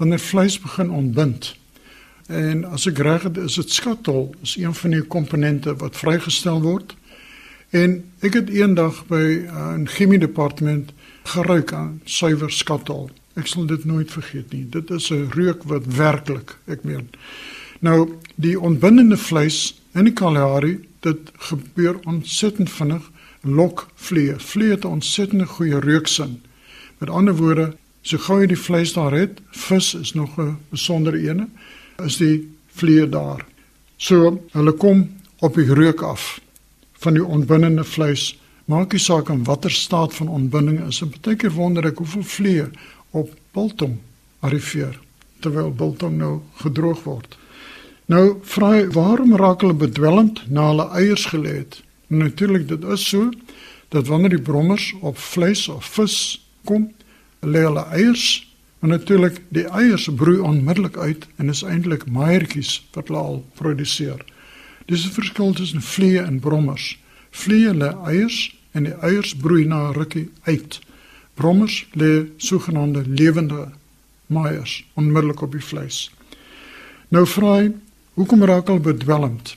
wanneer 0.00 0.18
vleis 0.18 0.54
begin 0.60 0.90
ontbind. 0.90 1.50
En 2.32 2.62
as 2.64 2.86
ek 2.88 3.02
reg 3.04 3.26
het, 3.28 3.36
is 3.36 3.58
dit 3.60 3.72
skatol, 3.76 4.30
is 4.40 4.54
een 4.56 4.72
van 4.74 4.94
die 4.96 5.02
komponente 5.04 5.74
wat 5.76 5.98
vrygestel 6.00 6.62
word. 6.64 6.94
En 7.76 7.98
ek 8.24 8.38
het 8.40 8.48
eendag 8.48 9.02
by 9.10 9.44
uh, 9.44 9.74
'n 9.76 9.84
chemie 9.84 10.18
departement 10.18 10.94
geruik 11.28 11.72
aan 11.72 12.00
suiwer 12.04 12.50
skatol. 12.50 13.10
Ek 13.36 13.52
sal 13.52 13.66
dit 13.66 13.84
nooit 13.84 14.10
vergeet 14.10 14.52
nie. 14.52 14.64
Dit 14.64 14.90
is 14.90 15.10
'n 15.12 15.28
reuk 15.36 15.62
wat 15.68 15.84
werklik, 15.84 16.56
ek 16.64 16.84
meen. 16.84 17.10
Nou, 17.80 18.16
die 18.34 18.60
ontbindende 18.60 19.16
vleis 19.16 19.82
in 19.92 20.04
die 20.04 20.16
Kalahari, 20.16 20.88
dit 21.00 21.20
gebeur 21.36 22.00
ontsettend 22.04 22.70
vinnig 22.70 23.10
lok 23.42 23.86
vlee. 23.94 24.34
Vlee 24.38 24.70
het 24.70 24.84
'n 24.84 24.96
ontsettende 25.04 25.46
goeie 25.46 25.80
reuksin. 25.80 26.45
Met 26.98 27.10
ander 27.10 27.36
woorde, 27.36 27.72
so 28.02 28.18
gou 28.18 28.40
jy 28.40 28.46
die 28.46 28.60
vleis 28.60 28.92
daar 28.96 29.12
het, 29.12 29.40
vis 29.50 29.94
is 29.94 30.14
nog 30.14 30.38
'n 30.38 30.56
besondere 30.70 31.18
ene, 31.18 31.48
is 32.04 32.16
die 32.16 32.48
vlee 32.66 33.08
daar. 33.08 33.44
So 33.96 34.40
hulle 34.52 34.72
kom 34.72 35.10
op 35.40 35.54
die 35.54 35.74
reuk 35.74 36.02
af 36.02 36.40
van 36.92 37.14
die 37.14 37.24
ontbindende 37.24 37.84
vleis. 37.84 38.38
Maak 38.64 38.92
nie 38.92 39.00
saak 39.00 39.28
in 39.28 39.44
watter 39.44 39.70
staat 39.70 40.14
van 40.14 40.28
ontbinding 40.28 40.86
is. 40.86 41.00
En 41.02 41.12
baie 41.20 41.36
keer 41.36 41.50
wonder 41.50 41.86
ek 41.86 41.98
hoeveel 41.98 42.22
vlee 42.22 42.64
op 43.10 43.30
biltong 43.52 43.98
arriveer 44.40 44.98
terwyl 45.40 45.70
biltong 45.70 46.16
nou 46.16 46.40
gedroog 46.62 47.02
word. 47.04 47.36
Nou 48.06 48.38
vra 48.42 48.70
hy 48.70 48.86
waarom 48.94 49.36
raak 49.36 49.60
hulle 49.60 49.74
bedwelmd 49.74 50.44
na 50.48 50.68
hulle 50.70 50.88
eiers 50.94 51.26
gelê 51.26 51.56
het? 51.62 51.82
Natuurlik 52.06 52.68
dit 52.68 52.84
is 52.84 53.08
so 53.08 53.30
dat 53.88 54.06
wanneer 54.06 54.36
die 54.36 54.42
brommers 54.42 54.94
op 55.00 55.18
vleis 55.18 55.68
of 55.68 55.84
vis 55.84 56.45
kom, 56.66 56.90
lê 57.40 57.62
hulle 57.64 57.84
eiers, 57.94 58.26
maar 58.78 58.90
natuurlik 58.98 59.40
die 59.54 59.66
eiers 59.70 60.08
broei 60.18 60.38
onmiddellik 60.38 60.96
uit 60.96 61.26
en 61.36 61.48
is 61.52 61.62
eintlik 61.62 62.06
meiertjies 62.10 62.80
wat 62.94 63.08
hulle 63.08 63.22
al 63.22 63.38
produseer. 63.58 64.24
Dis 64.86 65.06
'n 65.06 65.16
verskil 65.18 65.52
tussen 65.54 65.82
vliee 65.82 66.20
en 66.20 66.40
brommers. 66.40 66.98
Vliee 67.30 67.74
lê 67.74 67.90
eiers 68.06 68.56
en 68.72 68.84
die 68.84 68.94
eiers 69.00 69.36
broei 69.36 69.64
na 69.64 69.88
'n 69.88 69.94
rukkie 69.94 70.30
uit. 70.42 70.80
Brommers 71.34 71.86
lê 71.92 72.26
sogenaamde 72.36 73.02
lewende 73.06 73.68
meiers 74.26 74.84
onmiddellik 74.94 75.40
op 75.40 75.52
die 75.52 75.64
vleis. 75.64 76.10
Nou 77.08 77.26
vra 77.26 77.56
hy, 77.56 77.72
hoekom 78.14 78.44
raak 78.44 78.66
hulle 78.66 78.80
bedwelmd? 78.80 79.56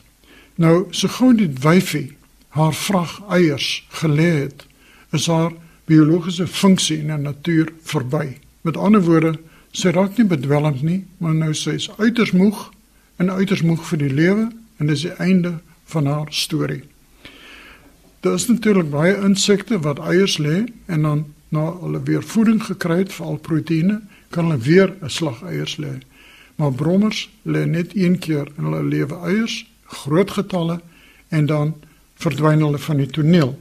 Nou, 0.55 0.87
so 0.91 1.07
gou 1.07 1.33
die 1.35 1.49
wyfie 1.61 2.15
haar 2.47 2.73
vrag 2.73 3.21
eiers 3.29 3.85
gelê 4.01 4.31
het, 4.43 4.65
is 5.11 5.27
haar 5.27 5.53
biologiese 5.89 6.47
funksie 6.47 6.99
in 7.01 7.09
die 7.09 7.17
natuur 7.17 7.71
verby. 7.89 8.37
Met 8.61 8.77
ander 8.77 9.01
woorde, 9.01 9.33
sy 9.71 9.93
raak 9.95 10.17
nie 10.17 10.27
bedwelmd 10.29 10.83
nie, 10.85 11.01
maar 11.17 11.35
nou 11.37 11.53
sy 11.57 11.75
is 11.79 11.89
uiters 11.97 12.31
moeg 12.31 12.69
en 13.17 13.29
uiters 13.29 13.65
moeg 13.65 13.83
vir 13.89 14.01
die 14.03 14.13
lewe 14.13 14.47
en 14.79 14.89
dis 14.89 15.05
die 15.07 15.15
einde 15.17 15.57
van 15.89 16.07
haar 16.09 16.29
storie. 16.33 16.83
Daar 18.19 18.35
is 18.35 18.47
natuurlik 18.47 18.89
baie 18.91 19.15
insekte 19.23 19.79
wat 19.85 19.99
eiers 19.99 20.37
lê 20.37 20.65
en 20.91 21.01
dan 21.07 21.25
na 21.49 21.65
hulle 21.81 22.01
weer 22.05 22.23
voeding 22.23 22.59
gekry 22.63 22.97
het, 23.03 23.13
veral 23.13 23.39
proteïene, 23.41 24.01
kan 24.29 24.49
hulle 24.49 24.61
weer 24.61 24.93
'n 25.01 25.09
slag 25.09 25.41
eiers 25.43 25.77
lê. 25.77 26.01
Maar 26.55 26.73
brommers 26.73 27.29
lê 27.43 27.65
net 27.65 27.95
een 27.95 28.19
keer 28.19 28.47
in 28.57 28.63
hulle 28.63 28.83
lewe 28.83 29.15
eiers, 29.25 29.65
groot 29.85 30.31
getalle 30.31 30.81
en 31.29 31.45
dan 31.45 31.73
verdwyn 32.15 32.61
hulle 32.61 32.77
van 32.77 32.97
die 32.97 33.07
toneel. 33.07 33.57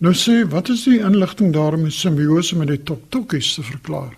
Nou 0.00 0.14
sê, 0.16 0.46
wat 0.48 0.70
is 0.72 0.86
die 0.88 1.02
inligting 1.04 1.50
daarom 1.52 1.82
met 1.84 1.92
simbiose 1.92 2.56
met 2.56 2.70
die 2.70 2.82
toktokkies 2.88 3.50
te 3.54 3.62
verklaar? 3.62 4.14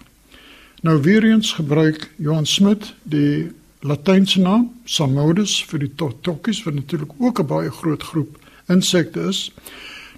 Nou 0.87 1.01
weer 1.03 1.25
eens 1.27 1.49
gebruik 1.59 2.05
Johan 2.23 2.47
Smit 2.47 2.93
die 3.03 3.51
Latynse 3.83 4.39
naam 4.41 4.69
Samodus 4.85 5.57
vir 5.67 5.83
die 5.83 5.91
toktokkies 5.99 6.61
wat 6.62 6.77
natuurlik 6.77 7.17
ook 7.19 7.41
'n 7.43 7.47
baie 7.47 7.71
groot 7.71 8.03
groep 8.03 8.39
insekte 8.69 9.27
is. 9.33 9.51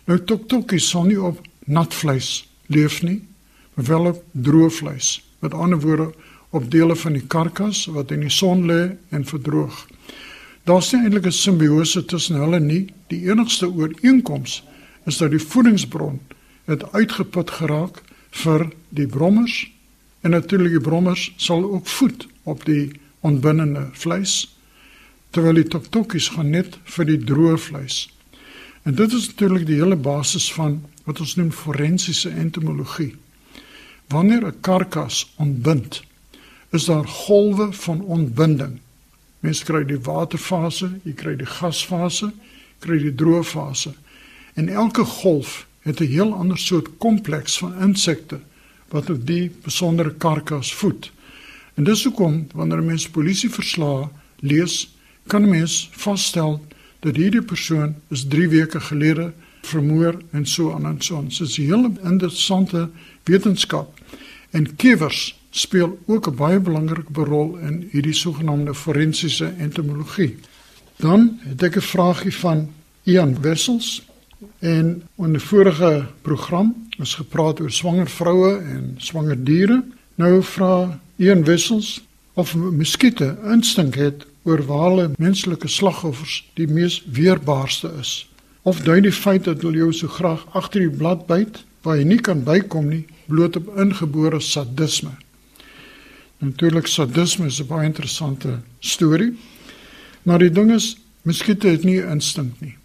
Nou 0.05 0.19
toktokkies 0.19 0.89
sal 0.89 1.05
nie 1.05 1.23
op 1.23 1.41
nat 1.65 1.95
vleis 1.95 2.45
leef 2.67 3.03
nie, 3.03 3.23
maar 3.75 3.87
wel 3.87 4.05
op 4.05 4.23
droë 4.33 4.71
vleis. 4.71 5.25
Met 5.39 5.55
ander 5.55 5.81
woorde 5.81 6.13
op 6.51 6.71
dele 6.71 6.97
van 6.97 7.13
die 7.13 7.27
karkas 7.27 7.87
wat 7.87 8.11
in 8.11 8.21
die 8.21 8.31
son 8.31 8.67
lê 8.67 8.97
en 9.09 9.25
verdroog. 9.25 9.87
Daar's 10.65 10.93
nie 10.93 11.03
eintlik 11.03 11.27
'n 11.27 11.33
simbiose 11.33 12.05
tussen 12.05 12.37
hulle 12.37 12.61
nie. 12.61 12.93
Die 13.07 13.31
enigste 13.31 13.73
ooreenkoms 13.73 14.63
is 15.05 15.17
dat 15.17 15.31
die 15.31 15.43
voedingsbron 15.43 16.21
het 16.65 16.93
uitgeput 16.93 17.51
geraak 17.51 18.03
vir 18.31 18.71
die 18.89 19.07
brommers 19.07 19.71
en 20.21 20.31
natuurlik 20.31 20.79
die 20.79 20.85
brommers 20.85 21.33
sal 21.37 21.65
ook 21.65 21.87
voed 21.87 22.27
op 22.43 22.65
die 22.65 22.93
ontbinnende 23.21 23.89
vleis 23.93 24.57
terwyl 25.35 25.59
die 25.59 25.69
toktokkies 25.69 26.31
gaan 26.37 26.53
net 26.55 26.77
vir 26.97 27.09
die 27.09 27.19
droë 27.19 27.57
vleis. 27.59 28.05
En 28.85 28.95
dit 28.95 29.13
is 29.13 29.27
natuurlik 29.33 29.67
die 29.67 29.81
hele 29.81 29.97
basis 29.97 30.47
van 30.55 30.79
wat 31.05 31.21
ons 31.21 31.35
noem 31.37 31.51
forensiese 31.53 32.31
entomologie. 32.31 33.15
Wanneer 34.13 34.47
'n 34.47 34.61
karkas 34.61 35.33
ontbind, 35.37 36.03
is 36.71 36.85
daar 36.85 37.07
golwe 37.07 37.73
van 37.73 38.01
ontbinding. 38.01 38.81
Mens 39.41 39.65
kry 39.65 39.85
die 39.85 40.01
waterfase, 40.01 41.01
jy 41.03 41.13
kry 41.13 41.37
die 41.37 41.47
gasfase, 41.47 42.33
kry 42.79 42.99
die 42.99 43.15
droë 43.15 43.45
fase. 43.45 43.95
En 44.55 44.69
elke 44.69 45.05
golf 45.05 45.67
het 45.83 46.01
'n 46.01 46.05
heel 46.05 46.35
ander 46.35 46.59
soort 46.59 46.89
kompleks 46.99 47.59
van 47.59 47.79
insekte 47.79 48.41
wat 48.89 49.11
op 49.11 49.27
die 49.27 49.51
besondere 49.63 50.15
karkas 50.15 50.75
voed. 50.75 51.13
En 51.75 51.85
dis 51.85 52.05
hoekom 52.05 52.47
wanneer 52.55 52.79
'n 52.79 52.87
mens 52.87 53.09
polisieverslae 53.09 54.09
lees, 54.39 54.95
kan 55.27 55.43
'n 55.43 55.49
mens 55.49 55.89
vasstel 55.93 56.67
dat 57.01 57.17
hierdie 57.17 57.43
persoon 57.43 57.95
is 58.09 58.25
3 58.29 58.49
weke 58.49 58.81
gelede 58.81 59.33
vermoor 59.63 60.23
en 60.31 60.47
so 60.47 60.73
aan 60.73 60.87
en 60.87 61.03
so 61.03 61.17
aan. 61.17 61.29
Dit 61.29 61.41
is 61.41 61.59
'n 61.59 61.63
hele 61.63 61.93
interessante 62.03 62.91
wetenskap. 63.23 64.01
En 64.51 64.77
kiewers 64.77 65.39
speel 65.51 65.99
ook 66.07 66.27
'n 66.27 66.35
baie 66.35 66.61
belangrike 66.61 67.25
rol 67.25 67.57
in 67.57 67.89
hierdie 67.91 68.13
sogenaamde 68.13 68.75
forensiese 68.75 69.55
entomologie. 69.59 70.39
Dan 70.97 71.39
het 71.41 71.63
ek 71.63 71.77
'n 71.77 71.81
vraagie 71.81 72.35
van 72.35 72.73
Ian 73.03 73.41
Wessels 73.41 74.03
en 74.59 75.03
in 75.17 75.33
'n 75.33 75.41
vorige 75.41 76.07
program 76.23 76.87
is 76.99 77.15
gepraat 77.15 77.61
oor 77.61 77.71
swanger 77.71 78.09
vroue 78.09 78.59
en 78.59 78.95
swanger 78.97 79.45
diere. 79.45 79.85
Nou 80.15 80.43
vra 80.43 81.01
Ian 81.17 81.45
Wessels 81.45 82.05
of 82.35 82.55
muskiete 82.55 83.39
instink 83.45 83.95
het 83.95 84.27
oor 84.43 84.65
waar 84.67 84.89
hulle 84.91 85.11
menslike 85.17 85.69
slagoffers 85.69 86.51
die 86.55 86.69
mees 86.69 87.03
weerbaarste 87.13 87.93
is. 88.01 88.29
Of 88.63 88.81
dui 88.81 89.01
die 89.01 89.13
feit 89.13 89.45
dat 89.45 89.63
hulle 89.63 89.77
jou 89.77 89.93
so 89.93 90.09
graag 90.09 90.47
agter 90.53 90.81
die 90.81 90.97
blad 90.97 91.27
byt 91.27 91.65
waar 91.83 91.97
jy 91.97 92.05
nie 92.05 92.21
kan 92.21 92.43
bykom 92.45 92.89
nie, 92.89 93.05
bloot 93.27 93.57
op 93.57 93.77
ingebore 93.77 94.41
sadisme. 94.41 95.11
Natuurlik 96.39 96.87
sadisme 96.87 97.47
is 97.47 97.61
'n 97.61 97.67
baie 97.67 97.87
interessante 97.87 98.61
storie. 98.81 99.33
Maar 100.23 100.39
die 100.39 100.51
ding 100.51 100.73
is, 100.73 100.97
muskiete 101.23 101.69
het 101.69 101.85
nie 101.85 102.01
instink 102.01 102.61
nie. 102.61 102.77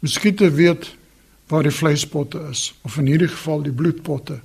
Muskiete 0.00 0.50
weet 0.50 0.94
waar 1.46 1.62
die 1.62 1.74
vleispotte 1.74 2.40
is 2.50 2.70
of 2.82 2.96
in 2.96 3.08
hierdie 3.10 3.28
geval 3.28 3.60
die 3.66 3.72
bloedpotte. 3.72 4.38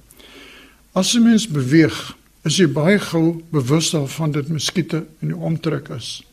As 0.91 1.13
'n 1.15 1.23
mens 1.23 1.47
beweeg, 1.47 2.15
is 2.43 2.57
jy 2.57 2.67
baie 2.67 2.99
gou 2.99 3.43
bewus 3.51 3.89
daarvan 3.89 4.31
dat 4.31 4.47
muskiete 4.47 5.05
in 5.21 5.27
die 5.27 5.37
omtrek 5.37 5.89
is. 5.89 6.23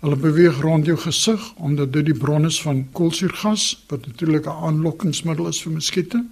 Hulle 0.00 0.16
beweeg 0.16 0.60
rond 0.60 0.86
jou 0.86 0.96
gesig 0.96 1.52
omdat 1.56 1.92
dit 1.92 2.06
die 2.06 2.16
bron 2.16 2.44
is 2.44 2.62
van 2.62 2.86
koolsuurgas 2.92 3.84
wat 3.88 4.06
natuurlik 4.06 4.46
'n 4.46 4.62
aanlokkingsmiddel 4.64 5.48
is 5.48 5.62
vir 5.62 5.72
muskiete. 5.72 6.24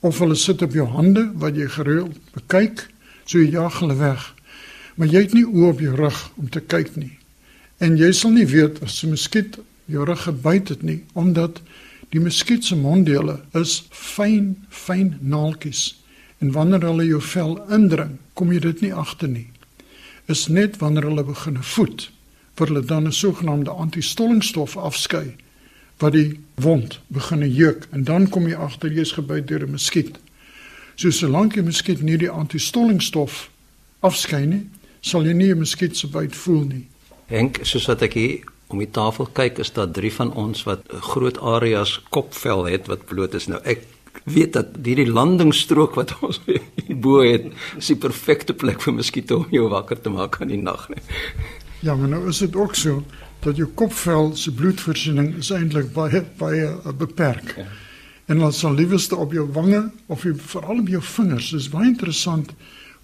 Of 0.00 0.18
hulle 0.18 0.34
sit 0.34 0.62
op 0.62 0.72
jou 0.72 0.86
hande 0.86 1.32
wat 1.34 1.56
jy 1.56 1.68
gereeld 1.68 2.14
bekyk, 2.32 2.88
so 3.24 3.38
jy 3.38 3.50
jag 3.50 3.78
hulle 3.78 3.96
weg. 3.96 4.34
Maar 4.94 5.08
jy 5.08 5.20
het 5.20 5.32
nie 5.32 5.46
oë 5.46 5.68
op 5.68 5.80
jou 5.80 5.94
rug 5.94 6.30
om 6.36 6.48
te 6.48 6.60
kyk 6.60 6.96
nie. 6.96 7.18
En 7.78 7.96
jy 7.96 8.12
sal 8.12 8.30
nie 8.30 8.46
weet 8.46 8.82
as 8.82 9.02
'n 9.02 9.10
muskiet 9.10 9.58
jou 9.86 10.04
rug 10.04 10.22
gebyt 10.22 10.68
het 10.68 10.82
nie 10.82 11.04
omdat 11.12 11.60
die 12.14 12.20
muskiet 12.20 12.64
se 12.64 12.76
monddele 12.76 13.40
is 13.52 13.86
fyn, 13.90 14.66
fyn 14.68 15.16
naaltjies. 15.20 15.96
En 16.38 16.52
wanneer 16.52 16.84
hulle 16.84 17.06
jou 17.06 17.20
vel 17.22 17.56
indring, 17.72 18.18
kom 18.34 18.52
jy 18.52 18.60
dit 18.60 18.80
nie 18.86 18.92
agter 18.94 19.28
nie. 19.28 19.48
Is 20.30 20.46
net 20.48 20.78
wanneer 20.82 21.08
hulle 21.08 21.24
begin 21.24 21.58
voed 21.62 22.10
vir 22.56 22.66
hulle 22.66 22.84
dan 22.84 23.06
'n 23.06 23.12
sogenaamde 23.12 23.70
antistollingstof 23.70 24.76
afskei 24.76 25.36
wat 25.98 26.12
die 26.12 26.40
wond 26.54 27.00
begin 27.08 27.50
jeuk 27.52 27.88
en 27.90 28.04
dan 28.04 28.28
kom 28.28 28.48
jy 28.48 28.54
agter 28.54 28.92
jy's 28.92 29.12
gebyt 29.12 29.48
deur 29.48 29.66
'n 29.66 29.70
muskiet. 29.70 30.18
So 30.94 31.10
solank 31.10 31.54
jy 31.54 31.62
muskiet 31.62 32.02
nie 32.02 32.16
die 32.16 32.30
antistollingstof 32.30 33.50
afskei 34.00 34.46
nie, 34.46 34.66
sal 35.00 35.24
jy 35.24 35.32
nie 35.32 35.50
'n 35.52 35.58
muskiet 35.58 35.96
se 35.96 36.06
byt 36.06 36.36
voel 36.36 36.64
nie. 36.64 36.86
Henk, 37.26 37.58
soos 37.62 37.86
wat 37.86 38.02
ek 38.02 38.12
hier 38.12 38.40
om 38.72 38.80
die 38.82 38.90
tafel 38.90 39.28
kyk, 39.36 39.60
is 39.62 39.72
daar 39.76 39.90
drie 39.90 40.12
van 40.12 40.32
ons 40.34 40.64
wat 40.66 40.82
groot 41.10 41.38
areas 41.38 42.00
kopvel 42.10 42.66
het 42.66 42.90
wat 42.90 43.06
bloot 43.06 43.34
is. 43.38 43.46
Nou 43.50 43.60
ek 43.64 43.84
weet 44.24 44.56
dat 44.56 44.78
hierdie 44.82 45.10
landingsstrook 45.10 45.94
wat 45.98 46.16
ons 46.26 46.40
bo 47.04 47.22
het, 47.22 47.46
is 47.78 47.92
die 47.92 48.00
perfekte 48.00 48.56
plek 48.56 48.82
vir 48.82 48.96
muskiete 48.96 49.36
om 49.36 49.46
jou 49.54 49.68
wakker 49.70 50.00
te 50.00 50.10
maak 50.10 50.40
aan 50.40 50.50
die 50.54 50.62
nag, 50.62 50.88
nee. 50.90 51.04
Ja, 51.84 51.94
maar 51.94 52.08
nou 52.08 52.28
is 52.28 52.40
dit 52.42 52.56
ook 52.56 52.74
so 52.74 53.02
dat 53.44 53.58
jou 53.60 53.68
kopvel 53.78 54.32
se 54.34 54.50
bloedvoorsiening 54.54 55.34
is 55.38 55.52
eintlik 55.54 55.92
baie 55.94 56.24
baie 56.40 56.70
uh, 56.72 56.94
beperk. 56.96 57.52
Ja. 57.56 57.66
En 58.26 58.40
dan 58.42 58.52
sal 58.52 58.74
liewerste 58.74 59.16
op 59.16 59.32
jou 59.32 59.44
wange 59.54 59.84
of 60.10 60.24
jy, 60.26 60.32
veral 60.34 60.80
op 60.80 60.88
jou 60.90 61.02
vingers. 61.02 61.52
Dis 61.54 61.68
baie 61.70 61.86
interessant 61.92 62.50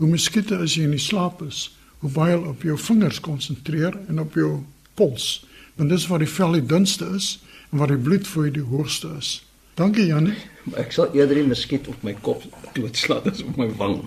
hoe 0.01 0.09
muskiete 0.11 0.59
as 0.59 0.75
jy 0.75 0.89
in 0.89 0.97
die 0.97 1.03
slaap 1.03 1.45
is, 1.47 1.69
hoe 2.03 2.11
baie 2.11 2.41
op 2.41 2.65
jou 2.67 2.75
vingers 2.79 3.21
konsentreer 3.23 4.01
en 4.09 4.19
op 4.25 4.35
jou 4.35 4.65
pols. 4.99 5.45
Want 5.77 5.91
dis 5.91 6.07
waar 6.07 6.19
die 6.19 6.29
vel 6.29 6.53
die 6.53 6.67
dunste 6.67 7.09
is 7.15 7.39
en 7.71 7.79
waar 7.79 7.89
die 7.89 7.97
bloedvloei 7.97 8.51
die 8.51 8.67
hoogste 8.67 9.09
is. 9.19 9.43
Dankie 9.75 10.07
Jannie. 10.07 10.37
Maar 10.69 10.85
ek 10.85 10.93
sal 10.93 11.15
eerder 11.17 11.39
die 11.41 11.47
muskiet 11.49 11.89
op 11.89 12.03
my 12.05 12.13
kop 12.21 12.43
doodslaan 12.77 13.25
as 13.31 13.41
op 13.43 13.57
my 13.57 13.71
wang. 13.81 14.03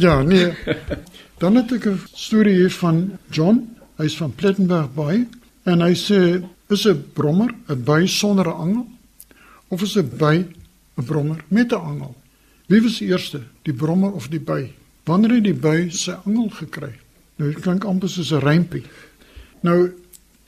Ja, 0.00 0.22
nee. 0.22 0.54
Dan 1.38 1.60
het 1.60 1.72
ek 1.72 1.86
'n 1.86 2.00
storie 2.14 2.54
hier 2.54 2.72
van 2.72 3.18
John 3.30 3.76
Hy's 4.00 4.16
van 4.16 4.32
Plettenberg 4.34 4.94
Bay 4.94 5.26
en 5.68 5.80
hy 5.80 5.92
sê 5.92 6.40
is 6.68 6.86
'n 6.88 7.04
brommer 7.12 7.54
'n 7.68 7.84
by 7.84 8.06
sonder 8.06 8.48
'n 8.48 8.60
angel 8.64 8.86
of 9.68 9.82
is 9.82 9.96
'n 9.96 10.10
by 10.16 10.44
'n 10.96 11.04
brommer 11.04 11.44
met 11.48 11.72
'n 11.72 11.74
angel? 11.76 12.14
Wie 12.66 12.82
was 12.82 13.00
eerste, 13.00 13.42
die 13.62 13.74
brommer 13.74 14.12
of 14.12 14.28
die 14.28 14.40
by? 14.40 14.72
Wanneer 15.04 15.34
het 15.34 15.44
die 15.44 15.54
by 15.54 15.88
sy 15.90 16.16
angel 16.24 16.48
gekry? 16.50 16.92
Nou 17.36 17.52
dit 17.52 17.60
klink 17.60 17.84
amper 17.84 18.08
soos 18.08 18.32
'n 18.32 18.40
rympie. 18.40 18.84
Nou 19.60 19.92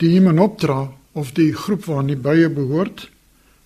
die 0.03 0.11
Hymenoptera 0.17 0.91
of 1.15 1.31
die 1.37 1.53
groep 1.55 1.87
waarna 1.87 2.15
die 2.15 2.23
bye 2.23 2.49
behoort, 2.51 3.07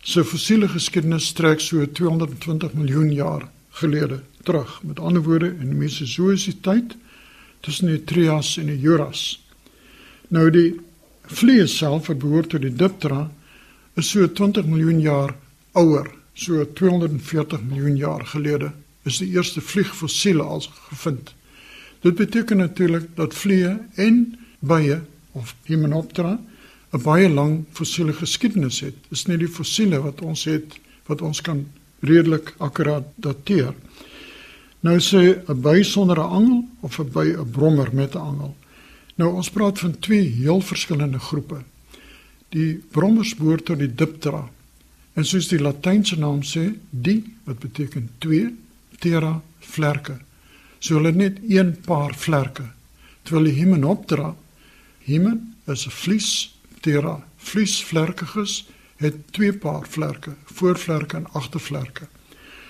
se 0.04 0.24
fossiele 0.24 0.68
geskiedenis 0.68 1.30
strek 1.32 1.62
so 1.64 1.86
220 1.86 2.74
miljoen 2.76 3.12
jaar 3.14 3.46
gelede 3.80 4.20
terug. 4.44 4.76
Met 4.82 5.00
ander 5.00 5.24
woorde, 5.24 5.54
in 5.60 5.72
die 5.72 5.78
Mesozoïese 5.78 6.58
tyd 6.62 6.94
tussen 7.64 7.88
die 7.90 8.02
Trias 8.04 8.56
en 8.60 8.68
die 8.70 8.78
Juras. 8.78 9.38
Nou 10.28 10.50
die 10.52 10.76
vliee 11.26 11.66
self 11.70 12.10
wat 12.10 12.20
behoort 12.22 12.52
tot 12.52 12.62
die 12.62 12.74
Diptera 12.74 13.24
is 13.96 14.12
so 14.12 14.28
20 14.28 14.68
miljoen 14.68 15.00
jaar 15.00 15.34
ouer, 15.72 16.12
so 16.36 16.62
240 16.68 17.64
miljoen 17.64 17.96
jaar 17.96 18.26
gelede 18.28 18.74
is 19.08 19.22
die 19.22 19.32
eerste 19.32 19.62
vliegfossiele 19.64 20.42
als 20.42 20.68
gevind. 20.90 21.32
Dit 22.04 22.18
beteken 22.18 22.60
natuurlik 22.60 23.08
dat 23.16 23.34
vliee 23.34 23.76
en 23.96 24.24
bye 24.60 25.00
of 25.36 25.54
Hymenoptera 25.68 26.38
'n 26.92 27.02
baie 27.02 27.28
lang 27.28 27.64
fossiele 27.72 28.12
geskiedenis 28.12 28.80
het. 28.80 28.94
Dis 29.10 29.26
nie 29.26 29.36
die 29.36 29.50
fossiele 29.58 30.00
wat 30.00 30.20
ons 30.20 30.44
het 30.44 30.78
wat 31.06 31.22
ons 31.22 31.40
kan 31.40 31.66
redelik 32.00 32.54
akkuraat 32.58 33.06
dateer. 33.16 33.74
Nou 34.80 34.98
sê 35.00 35.42
'n 35.48 35.60
by 35.60 35.82
sonder 35.82 36.18
'n 36.18 36.30
angel 36.38 36.64
of 36.80 36.98
'n 36.98 37.10
by 37.12 37.26
'n 37.36 37.50
brommer 37.50 37.90
met 37.92 38.14
'n 38.14 38.18
angel. 38.18 38.56
Nou 39.16 39.34
ons 39.34 39.50
praat 39.50 39.78
van 39.78 39.98
twee 39.98 40.28
heel 40.28 40.60
verskillende 40.60 41.18
groepe. 41.18 41.62
Die 42.48 42.82
brommers 42.90 43.34
behoort 43.34 43.64
tot 43.64 43.78
die 43.78 43.94
diptera. 43.94 44.48
En 45.12 45.24
soos 45.24 45.48
die 45.48 45.60
latynse 45.60 46.18
naam 46.18 46.42
sê, 46.42 46.74
die 46.90 47.24
wat 47.44 47.58
beteken 47.58 48.10
twee, 48.18 48.54
tera 48.98 49.42
vlerke. 49.58 50.18
So 50.78 50.94
hulle 50.94 51.12
net 51.12 51.38
een 51.48 51.76
paar 51.80 52.14
vlerke. 52.14 52.62
Terwyl 53.22 53.44
die 53.44 53.56
hymenoptera, 53.56 54.34
hymen 55.06 55.54
is 55.66 55.86
'n 55.86 55.90
vlies, 55.90 56.58
tera 56.80 57.25
vliesvlerkiges 57.36 58.66
het 58.96 59.32
twee 59.32 59.52
paar 59.52 59.86
vlerke, 59.88 60.34
voorvlerke 60.44 61.16
en 61.16 61.26
agtervlerke. 61.32 62.08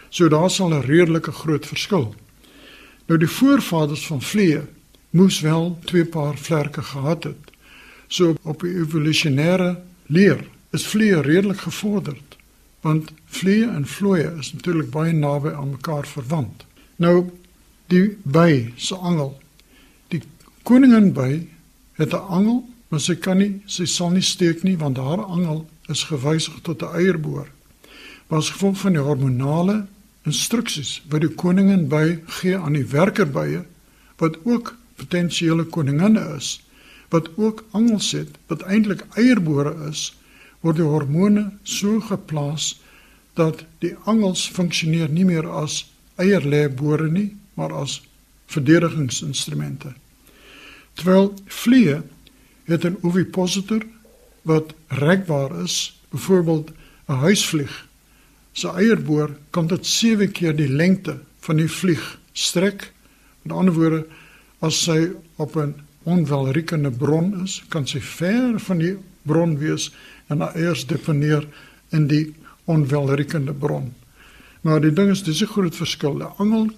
So 0.08 0.28
daar 0.28 0.50
sal 0.50 0.74
'n 0.74 0.80
redelike 0.80 1.32
groot 1.32 1.66
verskil. 1.66 2.14
Nou 3.06 3.18
die 3.18 3.28
voorvaders 3.28 4.06
van 4.06 4.22
vliee 4.22 4.60
moes 5.10 5.40
wel 5.40 5.78
twee 5.84 6.04
paar 6.04 6.36
vlerke 6.36 6.82
gehad 6.82 7.24
het. 7.24 7.50
So 8.06 8.34
op 8.42 8.60
die 8.60 8.74
evolusionêre 8.74 9.78
leer 10.06 10.48
is 10.70 10.86
vliee 10.86 11.20
redelik 11.20 11.58
gevorderd 11.58 12.36
want 12.86 13.10
vliee 13.24 13.66
en 13.66 13.86
vlooie 13.86 14.30
is 14.38 14.52
natuurlik 14.52 14.90
baie 14.90 15.12
naby 15.12 15.48
aan 15.48 15.70
mekaar 15.70 16.06
verwant. 16.06 16.66
Nou 16.96 17.30
die 17.90 18.16
by 18.22 18.72
se 18.76 18.94
angel. 18.94 19.32
Die 20.08 20.22
koningin 20.62 21.12
by 21.16 21.46
het 21.96 22.12
'n 22.12 22.26
angel, 22.28 22.64
maar 22.88 23.00
sy 23.00 23.14
kan 23.14 23.38
nie, 23.38 23.60
sy 23.66 23.84
sal 23.84 24.10
nie 24.10 24.22
steek 24.22 24.62
nie 24.62 24.76
want 24.76 24.96
haar 24.96 25.24
angel 25.24 25.66
is 25.88 26.04
gewysig 26.04 26.60
tot 26.62 26.82
'n 26.82 26.94
eierboor. 26.94 27.48
Was 28.26 28.50
gevolg 28.50 28.78
van 28.78 28.92
die 28.92 29.02
hormonale 29.02 29.86
instruksies 30.26 31.02
wat 31.10 31.22
die 31.22 31.34
koningin 31.42 31.86
by 31.88 32.18
gee 32.38 32.58
aan 32.58 32.76
die 32.78 32.86
werkerbye 32.90 33.62
wat 34.22 34.38
ook 34.44 34.74
potensiële 34.98 35.66
koninginne 35.76 36.24
is 36.36 36.56
wat 37.14 37.28
ook 37.38 37.62
angels 37.78 38.10
het 38.16 38.38
wat 38.50 38.64
eintlik 38.66 39.04
eierbore 39.22 39.74
is 39.88 40.08
word 40.64 40.80
die 40.80 40.88
hormone 40.88 41.44
so 41.76 42.00
geplaas 42.08 42.72
dat 43.38 43.62
die 43.84 43.94
angels 44.10 44.48
funksioneer 44.58 45.12
nie 45.12 45.28
meer 45.28 45.46
as 45.62 45.84
eierlêbore 46.22 47.10
nie 47.12 47.28
maar 47.54 47.74
as 47.84 48.00
verdedigingsinstrumente 48.50 49.94
terwyl 50.96 51.34
vliee 51.46 52.00
het 52.64 52.84
'n 52.84 52.98
ovipositor 53.02 53.82
wat 54.42 54.74
rekbaar 54.88 55.62
is 55.62 56.00
byvoorbeeld 56.10 56.70
'n 57.08 57.20
huisvlieg 57.26 57.86
se 58.52 58.68
eierboor 58.68 59.36
kan 59.50 59.66
tot 59.66 59.86
7 59.86 60.32
keer 60.32 60.56
die 60.56 60.68
lengte 60.68 61.18
van 61.44 61.56
die 61.60 61.68
vlieg 61.68 62.04
strek. 62.32 62.92
Met 63.42 63.52
ander 63.52 63.74
woorde, 63.74 64.06
as 64.64 64.78
sy 64.82 65.12
op 65.36 65.56
'n 65.56 65.74
onwelriekende 66.02 66.90
bron 66.90 67.42
is, 67.42 67.62
kan 67.68 67.86
sy 67.86 68.00
ver 68.00 68.60
van 68.60 68.78
die 68.78 68.96
bron 69.22 69.58
wees 69.58 69.90
en 70.26 70.40
haar 70.40 70.54
eiers 70.54 70.86
deponeer 70.86 71.46
in 71.90 72.06
die 72.06 72.34
onwelriekende 72.64 73.52
bron. 73.52 73.92
Maar 74.60 74.80
die 74.80 74.92
ding 74.92 75.10
is 75.10 75.22
dis 75.22 75.42
'n 75.42 75.46
groot 75.46 75.76
verskil. 75.76 76.16
'n 76.18 76.32
Angel 76.38 76.70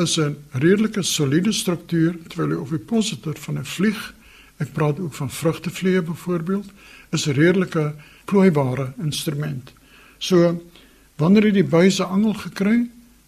is 0.00 0.18
'n 0.18 0.36
redelike 0.52 1.02
soliede 1.02 1.52
struktuur 1.52 2.16
terwyl 2.28 2.48
die 2.48 2.60
ovipositor 2.60 3.36
van 3.38 3.58
'n 3.58 3.64
vlieg, 3.64 4.14
ek 4.58 4.72
praat 4.72 4.98
ook 4.98 5.14
van 5.14 5.30
vrugtevliee 5.30 6.02
byvoorbeeld, 6.02 6.68
is 7.10 7.26
'n 7.26 7.32
redelike 7.32 7.94
plooibare 8.24 8.92
instrument. 8.98 9.72
So 10.18 10.60
Wanneer 11.20 11.50
het 11.50 11.58
die 11.58 11.68
buise 11.68 12.04
angel 12.08 12.32
gekry? 12.32 12.78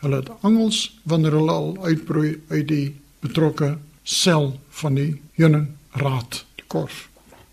Hulle 0.00 0.22
het 0.22 0.30
angels 0.40 0.78
wanneer 1.04 1.34
hulle 1.36 1.52
al 1.52 1.74
uitbroei 1.84 2.30
uit 2.48 2.68
die 2.70 2.86
betrokke 3.20 3.74
sel 4.02 4.54
van 4.80 4.96
die 4.96 5.10
heuningraad, 5.36 6.38
die 6.56 6.64
korf. 6.72 7.10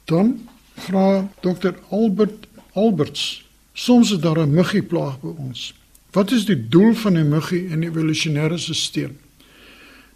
Dan 0.08 0.38
vra 0.86 1.28
Dr 1.44 1.76
Albert 1.92 2.48
Alberts, 2.72 3.44
soms 3.74 4.14
is 4.16 4.24
daar 4.24 4.40
'n 4.40 4.56
muggie-plaag 4.56 5.20
by 5.20 5.34
ons. 5.36 5.74
Wat 6.12 6.32
is 6.32 6.46
die 6.46 6.68
doel 6.68 6.94
van 6.94 7.18
'n 7.18 7.30
muggie 7.30 7.68
in 7.70 7.80
die 7.80 7.90
evolusionêre 7.90 8.58
stelsel? 8.58 9.12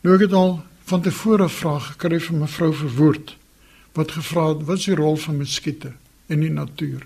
Nou 0.02 0.16
ek 0.16 0.22
het 0.22 0.34
al 0.34 0.64
van 0.84 1.02
tevore 1.02 1.50
vrae 1.50 1.80
gekry 1.80 2.20
van 2.20 2.40
mevrou 2.40 2.74
Verwoerd 2.74 3.38
wat 3.94 4.12
gevra 4.12 4.48
het 4.48 4.66
wat 4.66 4.78
is 4.78 4.86
die 4.86 4.96
rol 4.96 5.16
van 5.16 5.38
muskiete 5.38 5.94
in 6.26 6.40
die 6.40 6.50
natuur? 6.50 7.06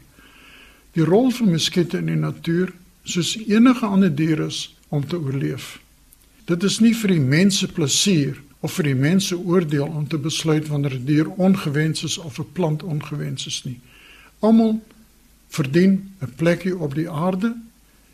Die 0.91 1.03
rol 1.03 1.31
van 1.31 1.49
muskiete 1.49 1.97
in 1.97 2.05
die 2.05 2.15
natuur 2.15 2.73
soos 3.03 3.37
enige 3.37 3.85
ander 3.85 4.15
dier 4.15 4.39
is 4.39 4.75
om 4.87 5.07
te 5.07 5.19
oorleef. 5.19 5.79
Dit 6.45 6.63
is 6.63 6.79
nie 6.79 6.95
vir 6.95 7.09
die 7.09 7.19
mense 7.19 7.67
plesier 7.67 8.41
of 8.59 8.73
vir 8.73 8.83
die 8.83 8.95
mense 8.95 9.37
oordeel 9.37 9.87
om 9.87 10.07
te 10.07 10.17
besluit 10.17 10.67
wanneer 10.67 10.93
'n 10.95 11.05
dier 11.05 11.29
ongewens 11.29 12.03
is 12.03 12.17
of 12.17 12.39
'n 12.39 12.51
plant 12.53 12.83
ongewens 12.83 13.47
is 13.47 13.63
nie. 13.63 13.79
Almal 14.39 14.79
verdien 15.47 16.15
'n 16.21 16.33
plekkie 16.35 16.77
op 16.77 16.95
die 16.95 17.09
aarde 17.09 17.55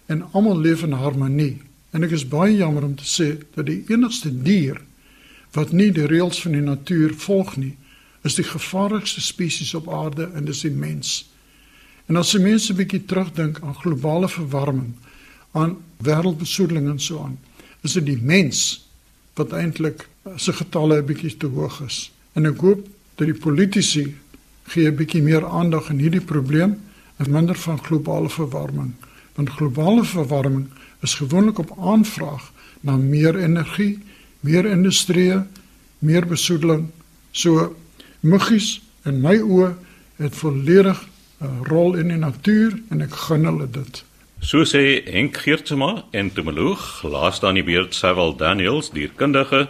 en 0.06 0.24
almal 0.32 0.60
leef 0.60 0.84
in 0.84 0.92
harmonie. 0.92 1.62
En 1.92 2.04
ek 2.04 2.16
is 2.18 2.28
baie 2.28 2.56
jammer 2.58 2.84
om 2.84 2.96
te 2.96 3.08
sê 3.08 3.38
dat 3.56 3.66
die 3.66 3.84
enigste 3.88 4.32
dier 4.44 4.82
wat 5.54 5.72
nie 5.72 5.92
die 5.94 6.08
reëls 6.10 6.42
van 6.42 6.56
die 6.58 6.66
natuur 6.66 7.14
volg 7.22 7.56
nie, 7.62 7.76
is 8.26 8.40
die 8.40 8.48
gevaarlikste 8.48 9.22
spesies 9.22 9.74
op 9.78 9.90
aarde 9.92 10.30
en 10.34 10.48
dis 10.48 10.64
die 10.66 10.74
mens. 10.74 11.22
En 12.10 12.18
as 12.18 12.34
jy 12.34 12.42
mense 12.42 12.74
'n 12.74 12.78
bietjie 12.78 13.06
terugdink 13.06 13.62
aan 13.62 13.76
globale 13.76 14.30
verwarming, 14.30 14.94
aan 15.52 15.78
wêreldbesoedeling 16.02 16.90
en 16.90 17.00
so 17.00 17.20
aan, 17.24 17.38
is 17.84 17.94
dit 17.94 18.06
die 18.06 18.22
mens 18.22 18.88
wat 19.36 19.52
eintlik 19.52 20.08
se 20.36 20.54
getalle 20.54 21.02
'n 21.02 21.06
bietjie 21.06 21.38
te 21.38 21.48
hoog 21.48 21.82
is. 21.86 22.12
En 22.34 22.46
ek 22.46 22.58
hoop 22.58 22.88
dat 23.16 23.28
die 23.28 23.40
politici 23.40 24.16
gee 24.64 24.88
'n 24.88 24.96
bietjie 24.96 25.22
meer 25.22 25.46
aandag 25.46 25.90
aan 25.90 26.00
hierdie 26.00 26.26
probleem 26.26 26.80
en 27.18 27.32
minder 27.32 27.56
van 27.56 27.84
globale 27.84 28.30
verwarming. 28.30 28.94
Want 29.36 29.50
globale 29.50 30.04
verwarming 30.04 30.70
is 31.02 31.14
gewoonlik 31.14 31.58
op 31.58 31.78
aanvraag 31.80 32.52
na 32.82 32.98
meer 32.98 33.36
energie, 33.40 34.00
meer 34.40 34.66
industrie, 34.66 35.42
meer 36.00 36.28
besoedeling. 36.28 36.90
So 37.32 37.76
muggies 38.20 38.82
in 39.06 39.22
my 39.22 39.40
oë 39.40 39.74
het 40.22 40.36
volledig 40.36 41.08
'n 41.42 41.64
rol 41.68 41.96
in 41.96 42.08
die 42.08 42.18
natuur 42.18 42.80
en 42.90 43.02
ek 43.02 43.16
gun 43.28 43.46
hulle 43.46 43.68
dit. 43.70 44.04
So 44.40 44.64
sê 44.64 45.04
Henk 45.08 45.38
Geertsma 45.38 46.04
en 46.12 46.34
Tomeloog, 46.34 47.04
laaste 47.04 47.48
aan 47.48 47.56
die 47.56 47.64
beurt 47.64 47.96
Sewel 47.96 48.36
Daniels, 48.36 48.90
dierkundige. 48.92 49.68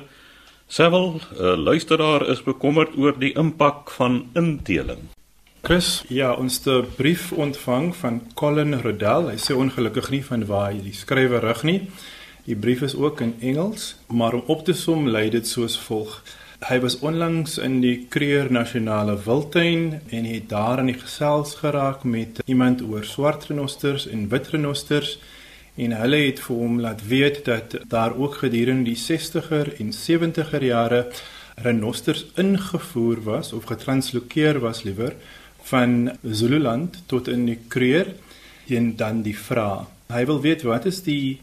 Sewel, 0.68 1.22
'n 1.40 1.64
luisteraar 1.64 2.30
is 2.30 2.44
bekommerd 2.44 2.98
oor 2.98 3.20
die 3.20 3.34
impak 3.34 3.92
van 3.92 4.26
inteling. 4.34 5.00
Chris, 5.64 6.04
ja, 6.12 6.34
ons 6.34 6.58
het 6.58 6.66
'n 6.68 6.88
brief 6.96 7.32
ontvang 7.32 7.96
van 7.96 8.22
Colin 8.34 8.82
Rodell. 8.82 9.30
Hy 9.32 9.38
sê 9.38 9.56
ongelukkig 9.56 10.10
nie 10.10 10.26
van 10.26 10.46
waar 10.46 10.72
hy 10.72 10.82
die 10.82 10.94
skrywer 10.94 11.40
rig 11.40 11.64
nie. 11.64 11.82
Die 12.46 12.56
brief 12.56 12.82
is 12.82 12.96
ook 12.96 13.22
in 13.22 13.36
Engels, 13.40 13.96
maar 14.08 14.34
om 14.34 14.44
op 14.48 14.66
te 14.66 14.74
som 14.74 15.08
lei 15.08 15.30
dit 15.30 15.48
soos 15.48 15.78
volg: 15.80 16.24
Hy 16.68 16.80
was 16.80 17.00
onlangs 17.00 17.58
in 17.58 17.82
die 17.82 18.06
Kruger 18.10 18.52
Nasionale 18.52 19.24
Wildtuin 19.26 20.02
en 20.10 20.26
het 20.26 20.50
daar 20.50 20.80
in 20.80 20.86
die 20.86 21.00
gesels 21.00 21.56
geraak 21.56 22.04
met 22.04 22.42
iemand 22.46 22.82
oor 22.82 23.04
swart 23.04 23.46
renosters 23.46 24.08
en 24.08 24.30
wit 24.30 24.48
renosters 24.48 25.20
en 25.76 25.92
hulle 25.92 26.18
het 26.26 26.40
vir 26.40 26.56
hom 26.56 26.80
laat 26.80 27.08
weet 27.08 27.46
dat 27.46 27.78
daar 27.88 28.18
ook 28.18 28.36
gedurende 28.36 28.84
die 28.84 29.00
60er 29.00 29.80
en 29.80 29.94
70er 29.94 30.64
jare 30.64 31.12
renosters 31.56 32.26
ingevoer 32.36 33.24
was 33.24 33.54
of 33.54 33.64
getranslokeer 33.64 34.60
was 34.60 34.84
liewer 34.84 35.14
van 35.70 36.12
Zululand 36.24 37.04
tot 37.08 37.28
in 37.28 37.46
die 37.46 37.60
Kruger 37.68 38.14
en 38.68 38.96
dan 38.96 39.22
die 39.24 39.38
vraag. 39.38 39.88
Hy 40.14 40.26
wil 40.30 40.42
weet 40.44 40.64
wat 40.68 40.86
is 40.86 41.02
die 41.06 41.40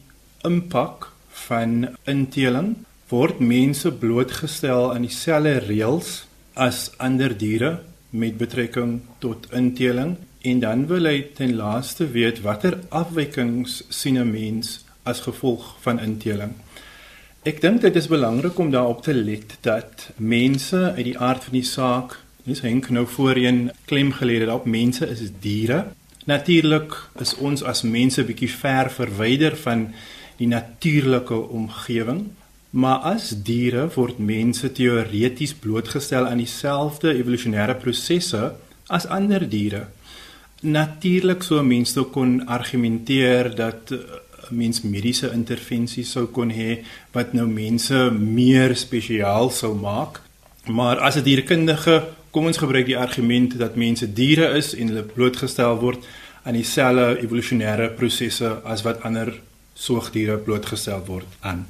impak 0.46 1.10
van 1.48 1.88
inteling 2.08 2.76
word 3.10 3.40
mense 3.42 3.90
blootgestel 3.90 4.92
aan 4.94 5.06
dieselfde 5.08 5.58
reëls 5.66 6.10
as 6.54 6.90
ander 7.02 7.34
diere 7.36 7.80
met 8.10 8.38
betrekking 8.38 9.00
tot 9.18 9.48
inteling 9.56 10.16
en 10.46 10.60
dan 10.62 10.86
wil 10.90 11.08
hy 11.10 11.18
ten 11.36 11.56
laaste 11.58 12.06
weet 12.14 12.40
watter 12.46 12.78
afwykings 13.02 13.82
sien 13.88 14.18
'n 14.18 14.30
mens 14.30 14.84
as 15.02 15.20
gevolg 15.26 15.76
van 15.80 16.00
inteling. 16.00 16.54
Ek 17.42 17.60
dink 17.60 17.80
dit 17.80 17.96
is 17.96 18.08
belangrik 18.08 18.58
om 18.58 18.70
daarop 18.70 19.02
te 19.02 19.14
let 19.14 19.56
dat 19.60 20.10
mense 20.16 20.92
uit 20.96 21.04
die 21.04 21.18
aard 21.18 21.44
van 21.44 21.52
die 21.56 21.64
saak, 21.64 22.18
dis 22.44 22.60
Henk 22.64 22.90
nou 22.90 23.06
voorheen 23.06 23.70
klem 23.84 24.12
gelê 24.12 24.40
het 24.40 24.52
op 24.52 24.66
mense 24.66 25.06
is 25.06 25.30
diere. 25.40 25.84
Natuurlik 26.24 26.94
is 27.20 27.34
ons 27.36 27.62
as 27.62 27.82
mense 27.82 28.24
bietjie 28.24 28.50
ver 28.52 28.90
verwyder 28.90 29.56
van 29.56 29.88
die 30.38 30.48
natuurlike 30.48 31.34
omgewing. 31.34 32.26
Maar 32.70 32.98
as 33.16 33.32
diere 33.42 33.88
word 33.96 34.18
mense 34.22 34.72
teoreties 34.72 35.54
blootgestel 35.58 36.26
aan 36.26 36.38
dieselfde 36.38 37.16
evolusionêre 37.18 37.74
prosesse 37.74 38.52
as 38.86 39.06
ander 39.10 39.48
diere. 39.48 39.88
Natuurlik 40.60 41.42
so 41.42 41.62
mense 41.64 42.02
kon 42.14 42.44
argumenteer 42.46 43.54
dat 43.56 43.90
uh, 43.96 43.98
mens 44.50 44.82
mediese 44.82 45.30
intervensie 45.32 46.04
sou 46.04 46.26
kon 46.34 46.50
hê 46.52 46.80
wat 47.14 47.34
nou 47.34 47.46
mense 47.50 48.10
meer 48.12 48.76
spesiaal 48.76 49.50
sou 49.54 49.72
maak. 49.74 50.20
Maar 50.68 51.00
as 51.00 51.16
'n 51.16 51.24
dierkundige, 51.24 52.02
kom 52.30 52.46
ons 52.46 52.60
gebruik 52.62 52.86
die 52.86 52.98
argument 52.98 53.58
dat 53.58 53.76
mense 53.76 54.06
diere 54.12 54.52
is 54.58 54.74
en 54.74 54.92
hulle 54.92 55.02
blootgestel 55.02 55.78
word 55.82 56.06
aan 56.46 56.56
dieselfde 56.56 57.18
evolusionêre 57.24 57.90
prosesse 57.98 58.54
as 58.64 58.84
wat 58.86 59.02
ander 59.06 59.34
soogdiere 59.74 60.38
blootgestel 60.38 61.02
word 61.06 61.38
aan. 61.40 61.66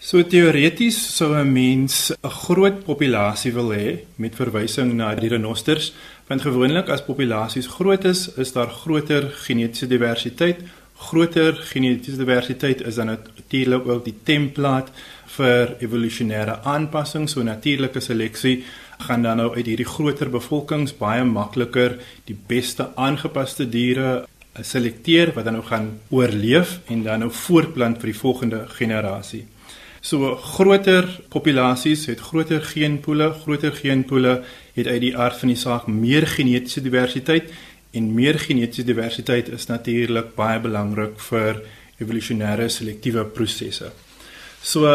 So 0.00 0.22
teoreties 0.24 0.96
sou 1.16 1.34
'n 1.36 1.52
mens 1.52 2.12
'n 2.12 2.30
groot 2.44 2.84
populasie 2.84 3.52
wil 3.52 3.70
hê 3.72 3.98
met 4.16 4.34
verwysing 4.34 4.94
na 4.94 5.14
die 5.14 5.28
renosters, 5.28 5.92
want 6.28 6.42
gewoonlik 6.42 6.88
as 6.88 7.04
populasies 7.04 7.66
groot 7.66 8.04
is, 8.04 8.34
is 8.36 8.52
daar 8.52 8.70
groter 8.70 9.30
genetiese 9.46 9.86
diversiteit. 9.86 10.58
Groter 10.96 11.52
genetiese 11.54 12.16
diversiteit 12.16 12.80
is 12.80 12.94
dan 12.94 13.06
natuurlik 13.06 13.86
ook 13.86 14.04
die 14.04 14.14
template 14.22 14.92
vir 15.26 15.76
evolusionêre 15.80 16.62
aanpassing, 16.62 17.28
so 17.28 17.42
natuurlike 17.42 18.00
seleksie 18.00 18.64
gaan 19.00 19.22
dan 19.22 19.40
nou 19.40 19.50
uit 19.54 19.66
hierdie 19.66 19.88
groter 19.88 20.30
bevolkings 20.30 20.92
baie 20.98 21.24
makliker 21.24 21.98
die 22.28 22.36
beste 22.48 22.90
aangepaste 22.96 23.68
diere 23.68 24.26
selekteer 24.60 25.32
wat 25.36 25.46
dan 25.46 25.58
nou 25.58 25.64
gaan 25.66 25.88
oorleef 26.10 26.78
en 26.90 27.02
dan 27.06 27.24
nou 27.24 27.30
voortplant 27.32 28.00
vir 28.02 28.12
die 28.12 28.18
volgende 28.18 28.64
generasie. 28.76 29.44
So 30.00 30.34
groter 30.36 31.04
populasies 31.28 32.06
het 32.08 32.20
groter 32.24 32.62
geenpoele, 32.64 33.32
groter 33.42 33.72
geenpoele 33.76 34.40
het 34.74 34.86
uit 34.86 35.00
die 35.00 35.16
aard 35.16 35.36
van 35.42 35.52
die 35.52 35.60
saak 35.60 35.86
meer 35.86 36.26
genetiese 36.26 36.80
diversiteit 36.80 37.50
en 37.92 38.14
meer 38.14 38.38
genetiese 38.40 38.86
diversiteit 38.88 39.50
is 39.52 39.68
natuurlik 39.68 40.34
baie 40.38 40.60
belangrik 40.62 41.20
vir 41.28 41.60
evolusionêre 42.00 42.70
selektiewe 42.72 43.26
prosesse. 43.28 43.90
So 44.62 44.88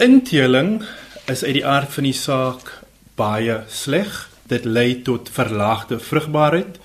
inteling 0.00 0.80
is 1.28 1.44
uit 1.44 1.60
die 1.60 1.66
aard 1.66 1.92
van 1.92 2.08
die 2.08 2.16
saak 2.16 2.79
baie 3.20 3.62
sleg. 3.68 4.28
Dit 4.50 4.64
lei 4.64 5.02
tot 5.06 5.28
verlaagde 5.30 6.00
vrugbaarheid 6.00 6.80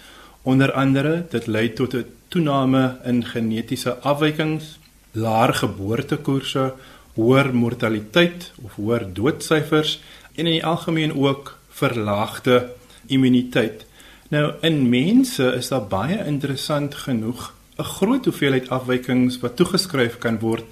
Onder 0.45 0.71
andere, 0.73 1.25
dit 1.29 1.47
lei 1.47 1.73
tot 1.73 1.93
'n 1.93 2.05
toename 2.27 2.97
in 3.03 3.25
genetiese 3.25 3.93
afwykings, 4.11 4.77
laer 5.11 5.53
geboortekoerse, 5.53 6.73
hoër 7.13 7.55
mortaliteit 7.55 8.51
of 8.61 8.75
hoër 8.75 9.13
doodsyfers 9.13 10.01
en 10.35 10.45
in 10.45 10.51
die 10.51 10.65
algemeen 10.65 11.13
ook 11.17 11.57
verlaagde 11.69 12.69
immuniteit. 13.07 13.85
Nou 14.29 14.53
in 14.61 14.89
mense 14.89 15.45
is 15.55 15.67
daar 15.67 15.87
baie 15.87 16.25
interessant 16.25 16.95
genoeg 16.95 17.53
'n 17.77 17.83
groot 17.83 18.25
hoeveelheid 18.25 18.69
afwykings 18.69 19.39
wat 19.39 19.55
toegeskryf 19.55 20.17
kan 20.17 20.39
word 20.39 20.65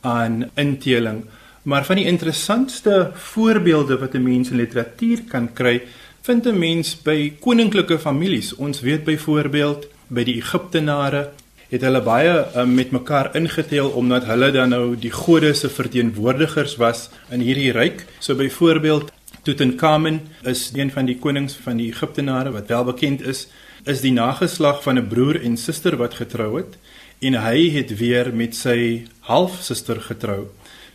aan 0.00 0.50
inteling. 0.54 1.24
Maar 1.64 1.84
van 1.84 1.96
die 1.96 2.04
interessantste 2.04 3.10
voorbeelde 3.14 3.98
wat 3.98 4.14
'n 4.14 4.22
mens 4.22 4.50
in 4.50 4.56
literatuur 4.56 5.22
kan 5.28 5.52
kry, 5.52 5.82
vind 6.20 6.46
'n 6.46 6.58
mens 6.58 7.02
by 7.02 7.32
koninklike 7.40 7.98
families. 7.98 8.54
Ons 8.54 8.80
weet 8.80 9.04
byvoorbeeld 9.04 9.86
by 10.08 10.24
die 10.24 10.36
Egiptenare 10.36 11.30
het 11.68 11.80
hulle 11.80 12.02
baie 12.02 12.46
um, 12.56 12.74
met 12.74 12.90
mekaar 12.90 13.36
ingeteel 13.36 13.88
omdat 13.88 14.24
hulle 14.24 14.50
dan 14.50 14.68
nou 14.68 14.96
die 14.96 15.10
gode 15.10 15.54
se 15.54 15.68
verteenwoordigers 15.68 16.76
was 16.76 17.08
in 17.30 17.40
hierdie 17.40 17.72
ryk. 17.72 18.04
So 18.18 18.34
byvoorbeeld 18.34 19.12
Tutankhamun 19.42 20.20
is 20.42 20.70
een 20.74 20.90
van 20.90 21.04
die 21.04 21.18
konings 21.18 21.54
van 21.54 21.76
die 21.76 21.90
Egiptenare 21.92 22.50
wat 22.50 22.68
wel 22.68 22.84
bekend 22.84 23.26
is, 23.26 23.46
is 23.84 24.00
die 24.00 24.12
nageslag 24.12 24.82
van 24.82 24.98
'n 24.98 25.08
broer 25.08 25.40
en 25.42 25.56
suster 25.56 25.96
wat 25.96 26.14
getrou 26.14 26.56
het 26.56 26.78
en 27.20 27.34
hy 27.34 27.70
het 27.70 27.96
weer 27.98 28.34
met 28.34 28.54
sy 28.54 29.06
halfsuster 29.20 30.00
getrou. 30.00 30.46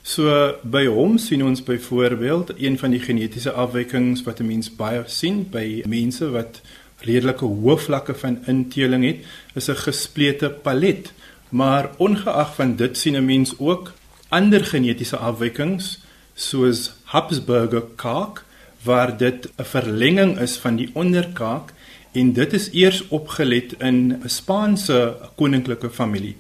So 0.04 0.56
by 0.64 0.86
hom 0.88 1.18
sien 1.18 1.44
ons 1.44 1.64
byvoorbeeld 1.64 2.54
een 2.58 2.78
van 2.80 2.92
die 2.92 3.02
genetiese 3.04 3.52
afwykings 3.52 4.24
wat 4.24 4.40
'n 4.40 4.48
mens 4.48 4.70
baie 4.76 5.04
sien 5.08 5.50
by 5.50 5.84
mense 5.88 6.30
wat 6.32 6.62
redelike 7.04 7.46
hoë 7.46 7.78
vlakke 7.78 8.16
van 8.16 8.40
inteling 8.48 9.04
het, 9.06 9.20
is 9.56 9.70
'n 9.70 9.76
gesplete 9.76 10.50
palet. 10.50 11.12
Maar 11.50 11.90
ongeag 11.98 12.56
van 12.56 12.76
dit 12.76 12.98
sien 12.98 13.16
'n 13.16 13.26
mens 13.26 13.56
ook 13.60 13.94
ander 14.30 14.66
genetiese 14.66 15.18
afwykings 15.18 16.00
soos 16.36 16.92
Habsburger 17.04 17.84
kaak 17.96 18.44
waar 18.84 19.18
dit 19.18 19.50
'n 19.58 19.64
verlenging 19.64 20.40
is 20.40 20.58
van 20.58 20.76
die 20.76 20.90
onderkaak 20.94 21.74
en 22.12 22.34
dit 22.34 22.54
is 22.54 22.72
eers 22.72 23.08
opgelet 23.08 23.74
in 23.80 24.14
'n 24.24 24.30
Spaanse 24.30 25.18
koninklike 25.36 25.90
familie. 25.90 26.36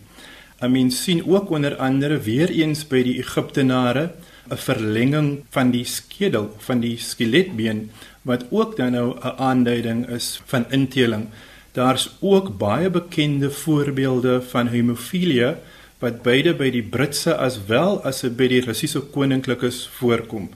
'n 0.61 0.71
Mens 0.71 1.03
sien 1.03 1.23
ook 1.25 1.49
onder 1.49 1.75
andere 1.75 2.19
weer 2.19 2.49
eens 2.49 2.87
by 2.87 3.03
die 3.03 3.17
Egiptenare 3.17 4.11
'n 4.49 4.57
verlenging 4.57 5.43
van 5.49 5.71
die 5.71 5.85
skedel 5.85 6.55
van 6.57 6.79
die 6.79 6.97
skeletbeen 6.97 7.91
wat 8.21 8.45
ook 8.49 8.75
dan 8.77 8.91
nou 8.91 9.15
'n 9.15 9.37
aanduiding 9.37 10.07
is 10.09 10.41
van 10.45 10.65
inteling. 10.69 11.25
Daar's 11.71 12.09
ook 12.19 12.57
baie 12.57 12.89
bekende 12.89 13.51
voorbeelde 13.51 14.41
van 14.41 14.67
hemofilie 14.67 15.55
wat 15.99 16.21
beide 16.21 16.53
by 16.53 16.69
die 16.71 16.83
Britse 16.83 17.35
as 17.35 17.59
wel 17.67 18.01
as 18.03 18.21
by 18.21 18.47
die 18.47 18.61
Russiese 18.61 18.99
koninklikes 18.99 19.89
voorkom. 19.99 20.49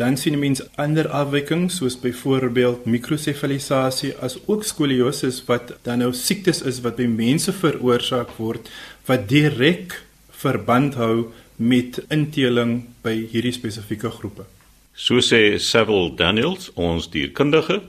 Dan 0.00 0.16
sien 0.16 0.38
mens 0.38 0.62
ander 0.80 1.08
afwykings 1.08 1.76
soos 1.76 1.98
byvoorbeeld 2.00 2.86
mikrosefalisasie 2.88 4.14
as 4.24 4.38
ook 4.46 4.64
skoliose 4.64 5.28
wat 5.46 5.74
dan 5.82 5.98
nou 5.98 6.12
siektes 6.16 6.62
is 6.62 6.80
wat 6.80 6.96
by 6.96 7.04
mense 7.04 7.52
veroorsaak 7.52 8.32
word 8.38 8.70
wat 9.06 9.28
direk 9.28 10.02
verband 10.30 10.94
hou 10.94 11.32
met 11.56 12.00
inteling 12.08 12.88
by 13.04 13.26
hierdie 13.32 13.52
spesifieke 13.52 14.10
groepe. 14.10 14.44
So 14.94 15.20
sê 15.20 15.58
Sewil 15.58 16.14
Daniels, 16.16 16.70
ons 16.74 17.08
dierkundige. 17.12 17.80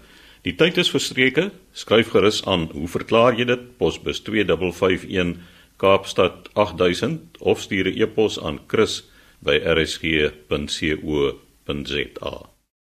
Die 0.44 0.56
tyd 0.56 0.78
is 0.78 0.92
verstreke. 0.92 1.52
Skryf 1.74 2.12
gerus 2.12 2.42
aan. 2.46 2.70
Hoe 2.74 2.88
verklaar 2.88 3.38
jy 3.38 3.46
dit? 3.46 3.78
Posbus 3.78 4.24
2551 4.24 5.38
Kaapstad 5.82 6.50
8000 6.54 7.38
of 7.40 7.62
stuur 7.62 7.88
'n 7.90 7.98
e-pos 8.02 8.40
aan 8.40 8.60
chris@rsg.co 8.68 9.10
www.rsg.za 11.72 12.51